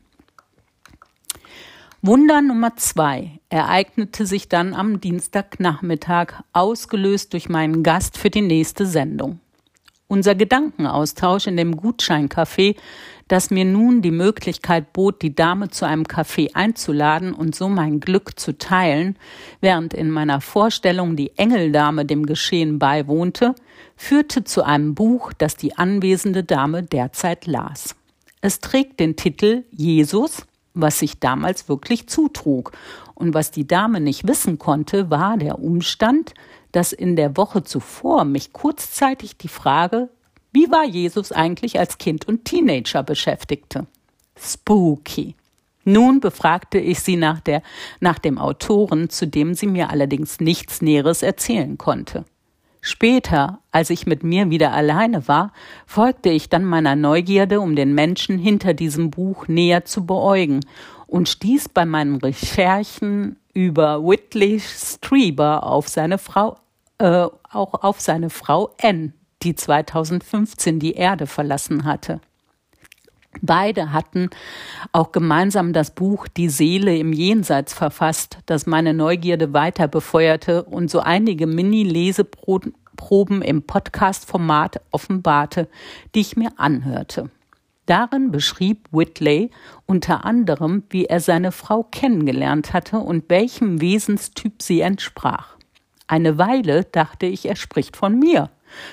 Wunder 2.02 2.42
Nummer 2.42 2.76
zwei 2.76 3.40
ereignete 3.48 4.26
sich 4.26 4.48
dann 4.48 4.74
am 4.74 5.00
Dienstagnachmittag, 5.00 6.42
ausgelöst 6.52 7.32
durch 7.32 7.48
meinen 7.48 7.82
Gast 7.82 8.18
für 8.18 8.30
die 8.30 8.42
nächste 8.42 8.86
Sendung. 8.86 9.40
Unser 10.06 10.36
Gedankenaustausch 10.36 11.48
in 11.48 11.56
dem 11.56 11.74
Gutscheincafé, 11.74 12.76
das 13.26 13.50
mir 13.50 13.64
nun 13.64 14.02
die 14.02 14.12
Möglichkeit 14.12 14.92
bot, 14.92 15.20
die 15.22 15.34
Dame 15.34 15.70
zu 15.70 15.84
einem 15.84 16.04
Café 16.04 16.54
einzuladen 16.54 17.32
und 17.32 17.56
so 17.56 17.68
mein 17.68 17.98
Glück 17.98 18.38
zu 18.38 18.56
teilen, 18.56 19.16
während 19.60 19.94
in 19.94 20.10
meiner 20.10 20.40
Vorstellung 20.40 21.16
die 21.16 21.36
Engeldame 21.36 22.04
dem 22.04 22.24
Geschehen 22.26 22.78
beiwohnte, 22.78 23.54
führte 23.96 24.44
zu 24.44 24.62
einem 24.62 24.94
Buch, 24.94 25.32
das 25.32 25.56
die 25.56 25.76
anwesende 25.76 26.44
Dame 26.44 26.84
derzeit 26.84 27.46
las. 27.46 27.96
Es 28.42 28.60
trägt 28.60 29.00
den 29.00 29.16
Titel 29.16 29.64
Jesus, 29.72 30.46
was 30.76 30.98
sich 30.98 31.18
damals 31.18 31.68
wirklich 31.68 32.08
zutrug. 32.08 32.72
Und 33.14 33.34
was 33.34 33.50
die 33.50 33.66
Dame 33.66 34.00
nicht 34.00 34.28
wissen 34.28 34.58
konnte, 34.58 35.10
war 35.10 35.36
der 35.36 35.58
Umstand, 35.58 36.34
dass 36.72 36.92
in 36.92 37.16
der 37.16 37.36
Woche 37.36 37.64
zuvor 37.64 38.24
mich 38.24 38.52
kurzzeitig 38.52 39.36
die 39.38 39.48
Frage, 39.48 40.10
wie 40.52 40.70
war 40.70 40.84
Jesus 40.84 41.32
eigentlich 41.32 41.78
als 41.78 41.98
Kind 41.98 42.28
und 42.28 42.44
Teenager 42.44 43.02
beschäftigte. 43.02 43.86
Spooky. 44.38 45.34
Nun 45.84 46.20
befragte 46.20 46.78
ich 46.78 47.00
sie 47.00 47.16
nach, 47.16 47.40
der, 47.40 47.62
nach 48.00 48.18
dem 48.18 48.38
Autoren, 48.38 49.08
zu 49.08 49.26
dem 49.26 49.54
sie 49.54 49.66
mir 49.66 49.90
allerdings 49.90 50.40
nichts 50.40 50.82
Näheres 50.82 51.22
erzählen 51.22 51.78
konnte. 51.78 52.24
Später, 52.86 53.58
als 53.72 53.90
ich 53.90 54.06
mit 54.06 54.22
mir 54.22 54.48
wieder 54.48 54.72
alleine 54.72 55.26
war, 55.26 55.52
folgte 55.86 56.28
ich 56.28 56.48
dann 56.48 56.64
meiner 56.64 56.94
Neugierde, 56.94 57.60
um 57.60 57.74
den 57.74 57.96
Menschen 57.96 58.38
hinter 58.38 58.74
diesem 58.74 59.10
Buch 59.10 59.48
näher 59.48 59.84
zu 59.84 60.06
beäugen 60.06 60.60
und 61.08 61.28
stieß 61.28 61.70
bei 61.70 61.84
meinen 61.84 62.14
Recherchen 62.14 63.40
über 63.52 64.04
Whitley 64.04 64.60
Strieber 64.60 65.64
auf 65.64 65.88
seine 65.88 66.18
Frau, 66.18 66.58
äh, 66.98 67.26
auch 67.50 67.74
auf 67.74 68.00
seine 68.00 68.30
Frau 68.30 68.70
Anne, 68.80 69.14
die 69.42 69.56
2015 69.56 70.78
die 70.78 70.92
Erde 70.92 71.26
verlassen 71.26 71.86
hatte. 71.86 72.20
Beide 73.42 73.92
hatten 73.92 74.30
auch 74.92 75.12
gemeinsam 75.12 75.72
das 75.72 75.94
Buch 75.94 76.28
Die 76.28 76.48
Seele 76.48 76.96
im 76.96 77.12
Jenseits 77.12 77.74
verfasst, 77.74 78.38
das 78.46 78.66
meine 78.66 78.94
Neugierde 78.94 79.52
weiter 79.52 79.88
befeuerte 79.88 80.64
und 80.64 80.90
so 80.90 81.00
einige 81.00 81.46
Mini-Leseproben 81.46 83.42
im 83.42 83.62
Podcast-Format 83.62 84.80
offenbarte, 84.90 85.68
die 86.14 86.20
ich 86.20 86.36
mir 86.36 86.50
anhörte. 86.56 87.30
Darin 87.86 88.32
beschrieb 88.32 88.88
Whitley 88.90 89.50
unter 89.86 90.24
anderem, 90.24 90.82
wie 90.90 91.04
er 91.04 91.20
seine 91.20 91.52
Frau 91.52 91.84
kennengelernt 91.84 92.72
hatte 92.72 92.98
und 92.98 93.30
welchem 93.30 93.80
Wesenstyp 93.80 94.60
sie 94.60 94.80
entsprach. 94.80 95.56
Eine 96.08 96.38
Weile 96.38 96.84
dachte 96.84 97.26
ich, 97.26 97.46
er 97.46 97.56
spricht 97.56 97.96
von 97.96 98.18
mir. 98.18 98.50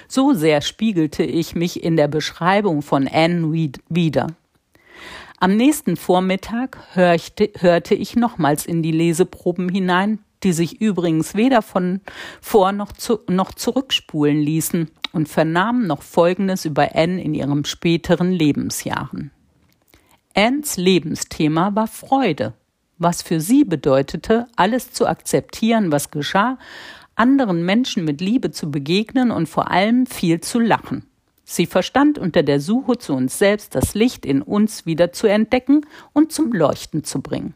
So 0.08 0.34
sehr 0.34 0.62
spiegelte 0.62 1.24
ich 1.24 1.56
mich 1.56 1.84
in 1.84 1.98
der 1.98 2.08
Beschreibung 2.08 2.82
von 2.82 3.08
Anne 3.08 3.72
wieder. 3.90 4.28
Am 5.40 5.58
nächsten 5.58 5.98
Vormittag 5.98 6.78
hörte, 6.94 7.52
hörte 7.60 7.96
ich 7.96 8.16
nochmals 8.16 8.66
in 8.66 8.82
die 8.82 8.92
Leseproben 8.92 9.68
hinein, 9.68 10.20
die 10.44 10.54
sich 10.54 10.80
übrigens 10.82 11.36
weder 11.36 11.62
von 11.62 12.02
vor 12.42 12.72
noch, 12.72 12.92
zu, 12.92 13.20
noch 13.28 13.54
zurückspulen 13.54 14.40
ließen 14.40 14.90
und 15.12 15.30
vernahm 15.30 15.86
noch 15.86 16.02
Folgendes 16.02 16.66
über 16.66 16.96
Anne 16.96 17.22
in 17.22 17.34
ihren 17.34 17.66
späteren 17.66 18.32
Lebensjahren. 18.32 19.32
Annes 20.36 20.78
Lebensthema 20.78 21.76
war 21.76 21.88
Freude, 21.88 22.54
was 22.98 23.22
für 23.22 23.40
sie 23.40 23.64
bedeutete, 23.64 24.48
alles 24.56 24.92
zu 24.92 25.08
akzeptieren, 25.08 25.92
was 25.92 26.10
geschah, 26.10 26.58
anderen 27.16 27.66
Menschen 27.66 28.06
mit 28.06 28.22
Liebe 28.22 28.52
zu 28.52 28.72
begegnen 28.72 29.32
und 29.32 29.48
vor 29.48 29.72
allem 29.72 30.06
viel 30.06 30.42
zu 30.42 30.60
lachen. 30.60 31.06
Sie 31.44 31.66
verstand 31.66 32.18
unter 32.18 32.42
der 32.42 32.60
Suche 32.60 32.98
zu 32.98 33.14
uns 33.14 33.38
selbst 33.38 33.76
das 33.76 33.96
Licht 33.96 34.26
in 34.26 34.42
uns 34.42 34.86
wieder 34.86 35.12
zu 35.12 35.28
entdecken 35.28 35.86
und 36.14 36.32
zum 36.32 36.54
Leuchten 36.54 37.04
zu 37.04 37.22
bringen. 37.22 37.54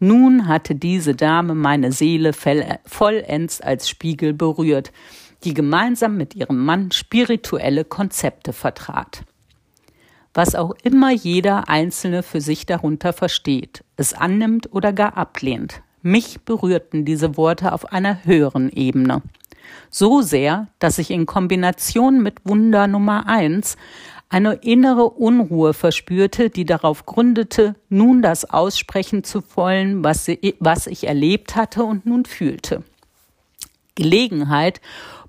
Nun 0.00 0.46
hatte 0.46 0.74
diese 0.74 1.14
Dame 1.14 1.54
meine 1.54 1.92
Seele 1.92 2.32
vollends 2.32 3.60
als 3.60 3.88
Spiegel 3.88 4.32
berührt, 4.32 4.92
die 5.44 5.54
gemeinsam 5.54 6.16
mit 6.16 6.34
ihrem 6.34 6.64
Mann 6.64 6.90
spirituelle 6.90 7.84
Konzepte 7.84 8.52
vertrat. 8.52 9.24
Was 10.34 10.54
auch 10.54 10.74
immer 10.82 11.10
jeder 11.10 11.68
Einzelne 11.68 12.22
für 12.22 12.40
sich 12.40 12.66
darunter 12.66 13.12
versteht, 13.12 13.82
es 13.96 14.14
annimmt 14.14 14.72
oder 14.72 14.92
gar 14.92 15.16
ablehnt, 15.16 15.82
mich 16.02 16.40
berührten 16.40 17.04
diese 17.04 17.36
Worte 17.36 17.72
auf 17.72 17.92
einer 17.92 18.24
höheren 18.24 18.70
Ebene. 18.70 19.22
So 19.90 20.22
sehr, 20.22 20.68
dass 20.78 20.98
ich 20.98 21.10
in 21.10 21.26
Kombination 21.26 22.22
mit 22.22 22.36
Wunder 22.44 22.86
Nummer 22.86 23.26
eins 23.28 23.76
eine 24.30 24.54
innere 24.54 25.08
Unruhe 25.08 25.72
verspürte, 25.72 26.50
die 26.50 26.66
darauf 26.66 27.06
gründete, 27.06 27.74
nun 27.88 28.20
das 28.20 28.44
aussprechen 28.44 29.24
zu 29.24 29.42
wollen, 29.54 30.04
was, 30.04 30.28
was 30.60 30.86
ich 30.86 31.06
erlebt 31.06 31.56
hatte 31.56 31.84
und 31.84 32.04
nun 32.04 32.26
fühlte. 32.26 32.82
Gelegenheit 33.94 34.80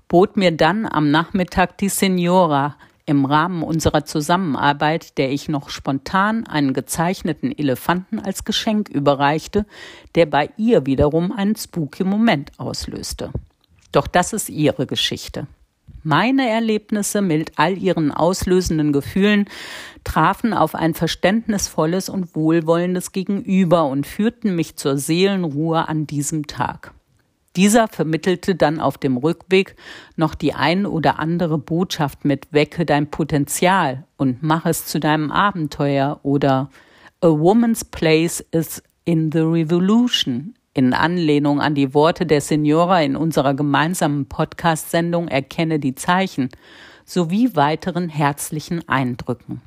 bot 0.08 0.36
mir 0.36 0.50
dann 0.50 0.86
am 0.86 1.10
Nachmittag 1.10 1.78
die 1.78 1.88
Signora 1.88 2.76
im 3.10 3.24
Rahmen 3.24 3.64
unserer 3.64 4.04
Zusammenarbeit, 4.04 5.18
der 5.18 5.32
ich 5.32 5.48
noch 5.48 5.68
spontan 5.68 6.46
einen 6.46 6.72
gezeichneten 6.72 7.50
Elefanten 7.50 8.20
als 8.20 8.44
Geschenk 8.44 8.88
überreichte, 8.88 9.66
der 10.14 10.26
bei 10.26 10.50
ihr 10.56 10.86
wiederum 10.86 11.32
einen 11.32 11.56
spooky 11.56 12.04
Moment 12.04 12.52
auslöste. 12.56 13.32
Doch 13.90 14.06
das 14.06 14.32
ist 14.32 14.48
ihre 14.48 14.86
Geschichte. 14.86 15.48
Meine 16.04 16.48
Erlebnisse 16.48 17.20
mit 17.20 17.52
all 17.56 17.76
ihren 17.76 18.12
auslösenden 18.12 18.92
Gefühlen 18.92 19.46
trafen 20.04 20.54
auf 20.54 20.76
ein 20.76 20.94
verständnisvolles 20.94 22.08
und 22.08 22.36
wohlwollendes 22.36 23.10
Gegenüber 23.10 23.86
und 23.86 24.06
führten 24.06 24.54
mich 24.54 24.76
zur 24.76 24.96
Seelenruhe 24.96 25.88
an 25.88 26.06
diesem 26.06 26.46
Tag. 26.46 26.94
Dieser 27.56 27.88
vermittelte 27.88 28.54
dann 28.54 28.78
auf 28.78 28.96
dem 28.96 29.16
Rückweg 29.16 29.74
noch 30.16 30.36
die 30.36 30.54
ein 30.54 30.86
oder 30.86 31.18
andere 31.18 31.58
Botschaft 31.58 32.24
mit 32.24 32.52
Wecke 32.52 32.86
dein 32.86 33.10
Potenzial 33.10 34.04
und 34.16 34.42
mach 34.42 34.66
es 34.66 34.86
zu 34.86 35.00
deinem 35.00 35.32
Abenteuer 35.32 36.20
oder 36.22 36.70
A 37.22 37.28
woman's 37.28 37.84
place 37.84 38.40
is 38.52 38.82
in 39.04 39.32
the 39.32 39.40
revolution 39.40 40.54
in 40.74 40.94
Anlehnung 40.94 41.60
an 41.60 41.74
die 41.74 41.92
Worte 41.92 42.24
der 42.24 42.40
Signora 42.40 43.02
in 43.02 43.16
unserer 43.16 43.54
gemeinsamen 43.54 44.26
Podcast-Sendung 44.26 45.26
Erkenne 45.26 45.80
die 45.80 45.96
Zeichen 45.96 46.48
sowie 47.04 47.56
weiteren 47.56 48.08
herzlichen 48.08 48.88
Eindrücken. 48.88 49.60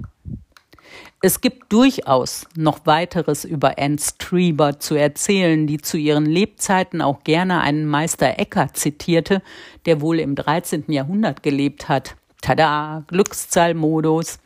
Es 1.25 1.39
gibt 1.39 1.71
durchaus 1.71 2.45
noch 2.57 2.85
weiteres 2.85 3.45
über 3.45 3.79
Anne 3.79 3.97
Strieber 3.97 4.79
zu 4.79 4.95
erzählen, 4.95 5.67
die 5.67 5.77
zu 5.77 5.95
ihren 5.95 6.25
Lebzeiten 6.25 7.01
auch 7.01 7.23
gerne 7.23 7.61
einen 7.61 7.85
Meister 7.85 8.37
Ecker 8.39 8.73
zitierte, 8.73 9.41
der 9.85 10.01
wohl 10.01 10.19
im 10.19 10.35
13. 10.35 10.83
Jahrhundert 10.89 11.41
gelebt 11.41 11.87
hat. 11.87 12.17
Tada, 12.41 13.05
Glückszahlmodus, 13.07 14.39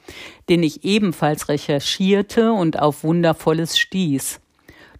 den 0.49 0.61
ich 0.61 0.83
ebenfalls 0.83 1.49
recherchierte 1.49 2.51
und 2.51 2.77
auf 2.77 3.03
Wundervolles 3.03 3.79
stieß. 3.79 4.39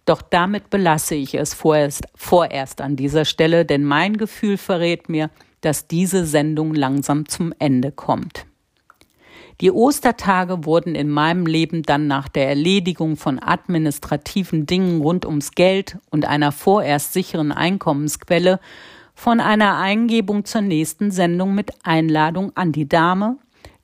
Doch 0.04 0.20
damit 0.20 0.70
belasse 0.70 1.14
ich 1.14 1.36
es 1.36 1.54
vorerst, 1.54 2.08
vorerst 2.16 2.80
an 2.80 2.96
dieser 2.96 3.24
Stelle, 3.24 3.64
denn 3.64 3.84
mein 3.84 4.16
Gefühl 4.16 4.56
verrät 4.56 5.08
mir, 5.08 5.30
dass 5.60 5.86
diese 5.86 6.26
Sendung 6.26 6.74
langsam 6.74 7.28
zum 7.28 7.54
Ende 7.60 7.92
kommt. 7.92 8.46
Die 9.60 9.72
Ostertage 9.72 10.64
wurden 10.64 10.94
in 10.94 11.08
meinem 11.08 11.44
Leben 11.44 11.82
dann 11.82 12.06
nach 12.06 12.28
der 12.28 12.48
Erledigung 12.48 13.16
von 13.16 13.42
administrativen 13.42 14.66
Dingen 14.66 15.00
rund 15.00 15.26
ums 15.26 15.50
Geld 15.50 15.98
und 16.10 16.26
einer 16.26 16.52
vorerst 16.52 17.12
sicheren 17.12 17.50
Einkommensquelle 17.50 18.60
von 19.16 19.40
einer 19.40 19.76
Eingebung 19.78 20.44
zur 20.44 20.60
nächsten 20.60 21.10
Sendung 21.10 21.56
mit 21.56 21.72
Einladung 21.82 22.52
an 22.54 22.70
die 22.70 22.88
Dame, 22.88 23.36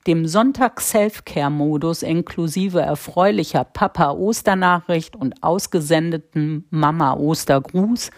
dem 0.07 0.25
Sonntag-Self-Care-Modus 0.25 2.03
inklusive 2.03 2.79
erfreulicher 2.79 3.65
Papa-Osternachricht 3.65 5.17
und 5.17 5.43
ausgesendeten 5.43 6.67
Mama-Ostergruß 6.69 8.11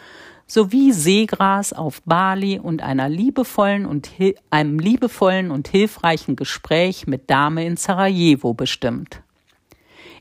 sowie 0.47 0.93
Seegras 0.93 1.73
auf 1.73 2.01
Bali 2.03 2.57
und 2.57 2.81
einer 2.81 3.09
liebevollen 3.09 3.85
und 3.85 4.09
einem 4.49 4.79
liebevollen 4.79 5.51
und 5.51 5.67
hilfreichen 5.67 6.35
Gespräch 6.35 7.05
mit 7.05 7.29
Dame 7.29 7.65
in 7.65 7.75
Sarajevo 7.75 8.53
bestimmt. 8.53 9.21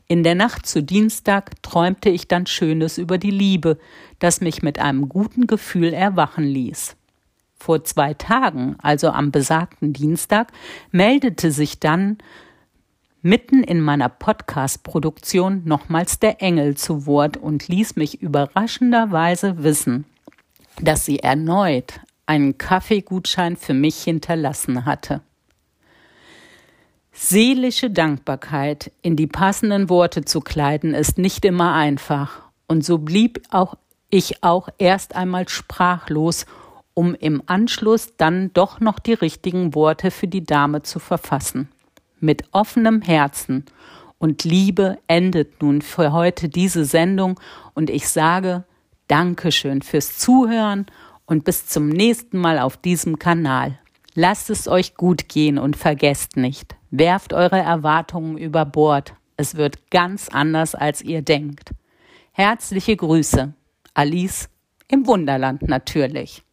In 0.09 0.23
der 0.23 0.35
Nacht 0.35 0.65
zu 0.65 0.83
Dienstag 0.83 1.61
träumte 1.63 2.09
ich 2.09 2.27
dann 2.27 2.45
Schönes 2.45 2.97
über 2.97 3.17
die 3.17 3.31
Liebe, 3.31 3.77
das 4.19 4.39
mich 4.39 4.61
mit 4.61 4.79
einem 4.79 5.09
guten 5.09 5.47
Gefühl 5.47 5.93
erwachen 5.93 6.45
ließ. 6.45 6.95
Vor 7.57 7.83
zwei 7.83 8.13
Tagen, 8.13 8.75
also 8.81 9.09
am 9.09 9.31
besagten 9.31 9.91
Dienstag, 9.91 10.51
meldete 10.91 11.51
sich 11.51 11.79
dann 11.79 12.19
mitten 13.21 13.63
in 13.63 13.81
meiner 13.81 14.07
Podcast-Produktion 14.07 15.63
nochmals 15.65 16.19
der 16.19 16.41
Engel 16.41 16.77
zu 16.77 17.05
Wort 17.05 17.35
und 17.35 17.67
ließ 17.67 17.97
mich 17.97 18.21
überraschenderweise 18.21 19.63
wissen, 19.63 20.05
dass 20.81 21.05
sie 21.05 21.19
erneut 21.19 21.99
einen 22.25 22.57
Kaffeegutschein 22.57 23.55
für 23.55 23.73
mich 23.73 24.03
hinterlassen 24.03 24.85
hatte. 24.85 25.21
Seelische 27.11 27.89
Dankbarkeit 27.89 28.91
in 29.01 29.15
die 29.15 29.27
passenden 29.27 29.89
Worte 29.89 30.23
zu 30.23 30.41
kleiden, 30.41 30.93
ist 30.93 31.17
nicht 31.17 31.45
immer 31.45 31.73
einfach, 31.73 32.43
und 32.67 32.85
so 32.85 32.99
blieb 32.99 33.41
auch 33.49 33.75
ich 34.09 34.43
auch 34.43 34.69
erst 34.77 35.15
einmal 35.15 35.49
sprachlos, 35.49 36.45
um 36.93 37.13
im 37.15 37.43
Anschluss 37.45 38.15
dann 38.17 38.51
doch 38.53 38.79
noch 38.79 38.99
die 38.99 39.13
richtigen 39.13 39.75
Worte 39.75 40.11
für 40.11 40.27
die 40.27 40.45
Dame 40.45 40.83
zu 40.83 40.99
verfassen. 40.99 41.69
Mit 42.19 42.43
offenem 42.51 43.01
Herzen 43.01 43.65
und 44.17 44.43
Liebe 44.43 44.97
endet 45.07 45.61
nun 45.61 45.81
für 45.81 46.11
heute 46.11 46.49
diese 46.49 46.85
Sendung 46.85 47.39
und 47.73 47.89
ich 47.89 48.07
sage 48.09 48.63
Dankeschön 49.07 49.81
fürs 49.81 50.17
Zuhören 50.17 50.85
und 51.25 51.43
bis 51.43 51.67
zum 51.67 51.89
nächsten 51.89 52.37
Mal 52.37 52.59
auf 52.59 52.77
diesem 52.77 53.19
Kanal. 53.19 53.79
Lasst 54.15 54.49
es 54.49 54.67
euch 54.67 54.95
gut 54.95 55.29
gehen 55.29 55.57
und 55.57 55.75
vergesst 55.75 56.37
nicht, 56.37 56.75
werft 56.89 57.33
eure 57.33 57.59
Erwartungen 57.59 58.37
über 58.37 58.65
Bord. 58.65 59.13
Es 59.35 59.55
wird 59.55 59.91
ganz 59.91 60.29
anders, 60.29 60.73
als 60.73 61.01
ihr 61.01 61.21
denkt. 61.21 61.71
Herzliche 62.31 62.95
Grüße. 62.95 63.53
Alice 63.93 64.49
im 64.87 65.05
Wunderland 65.05 65.63
natürlich. 65.63 66.43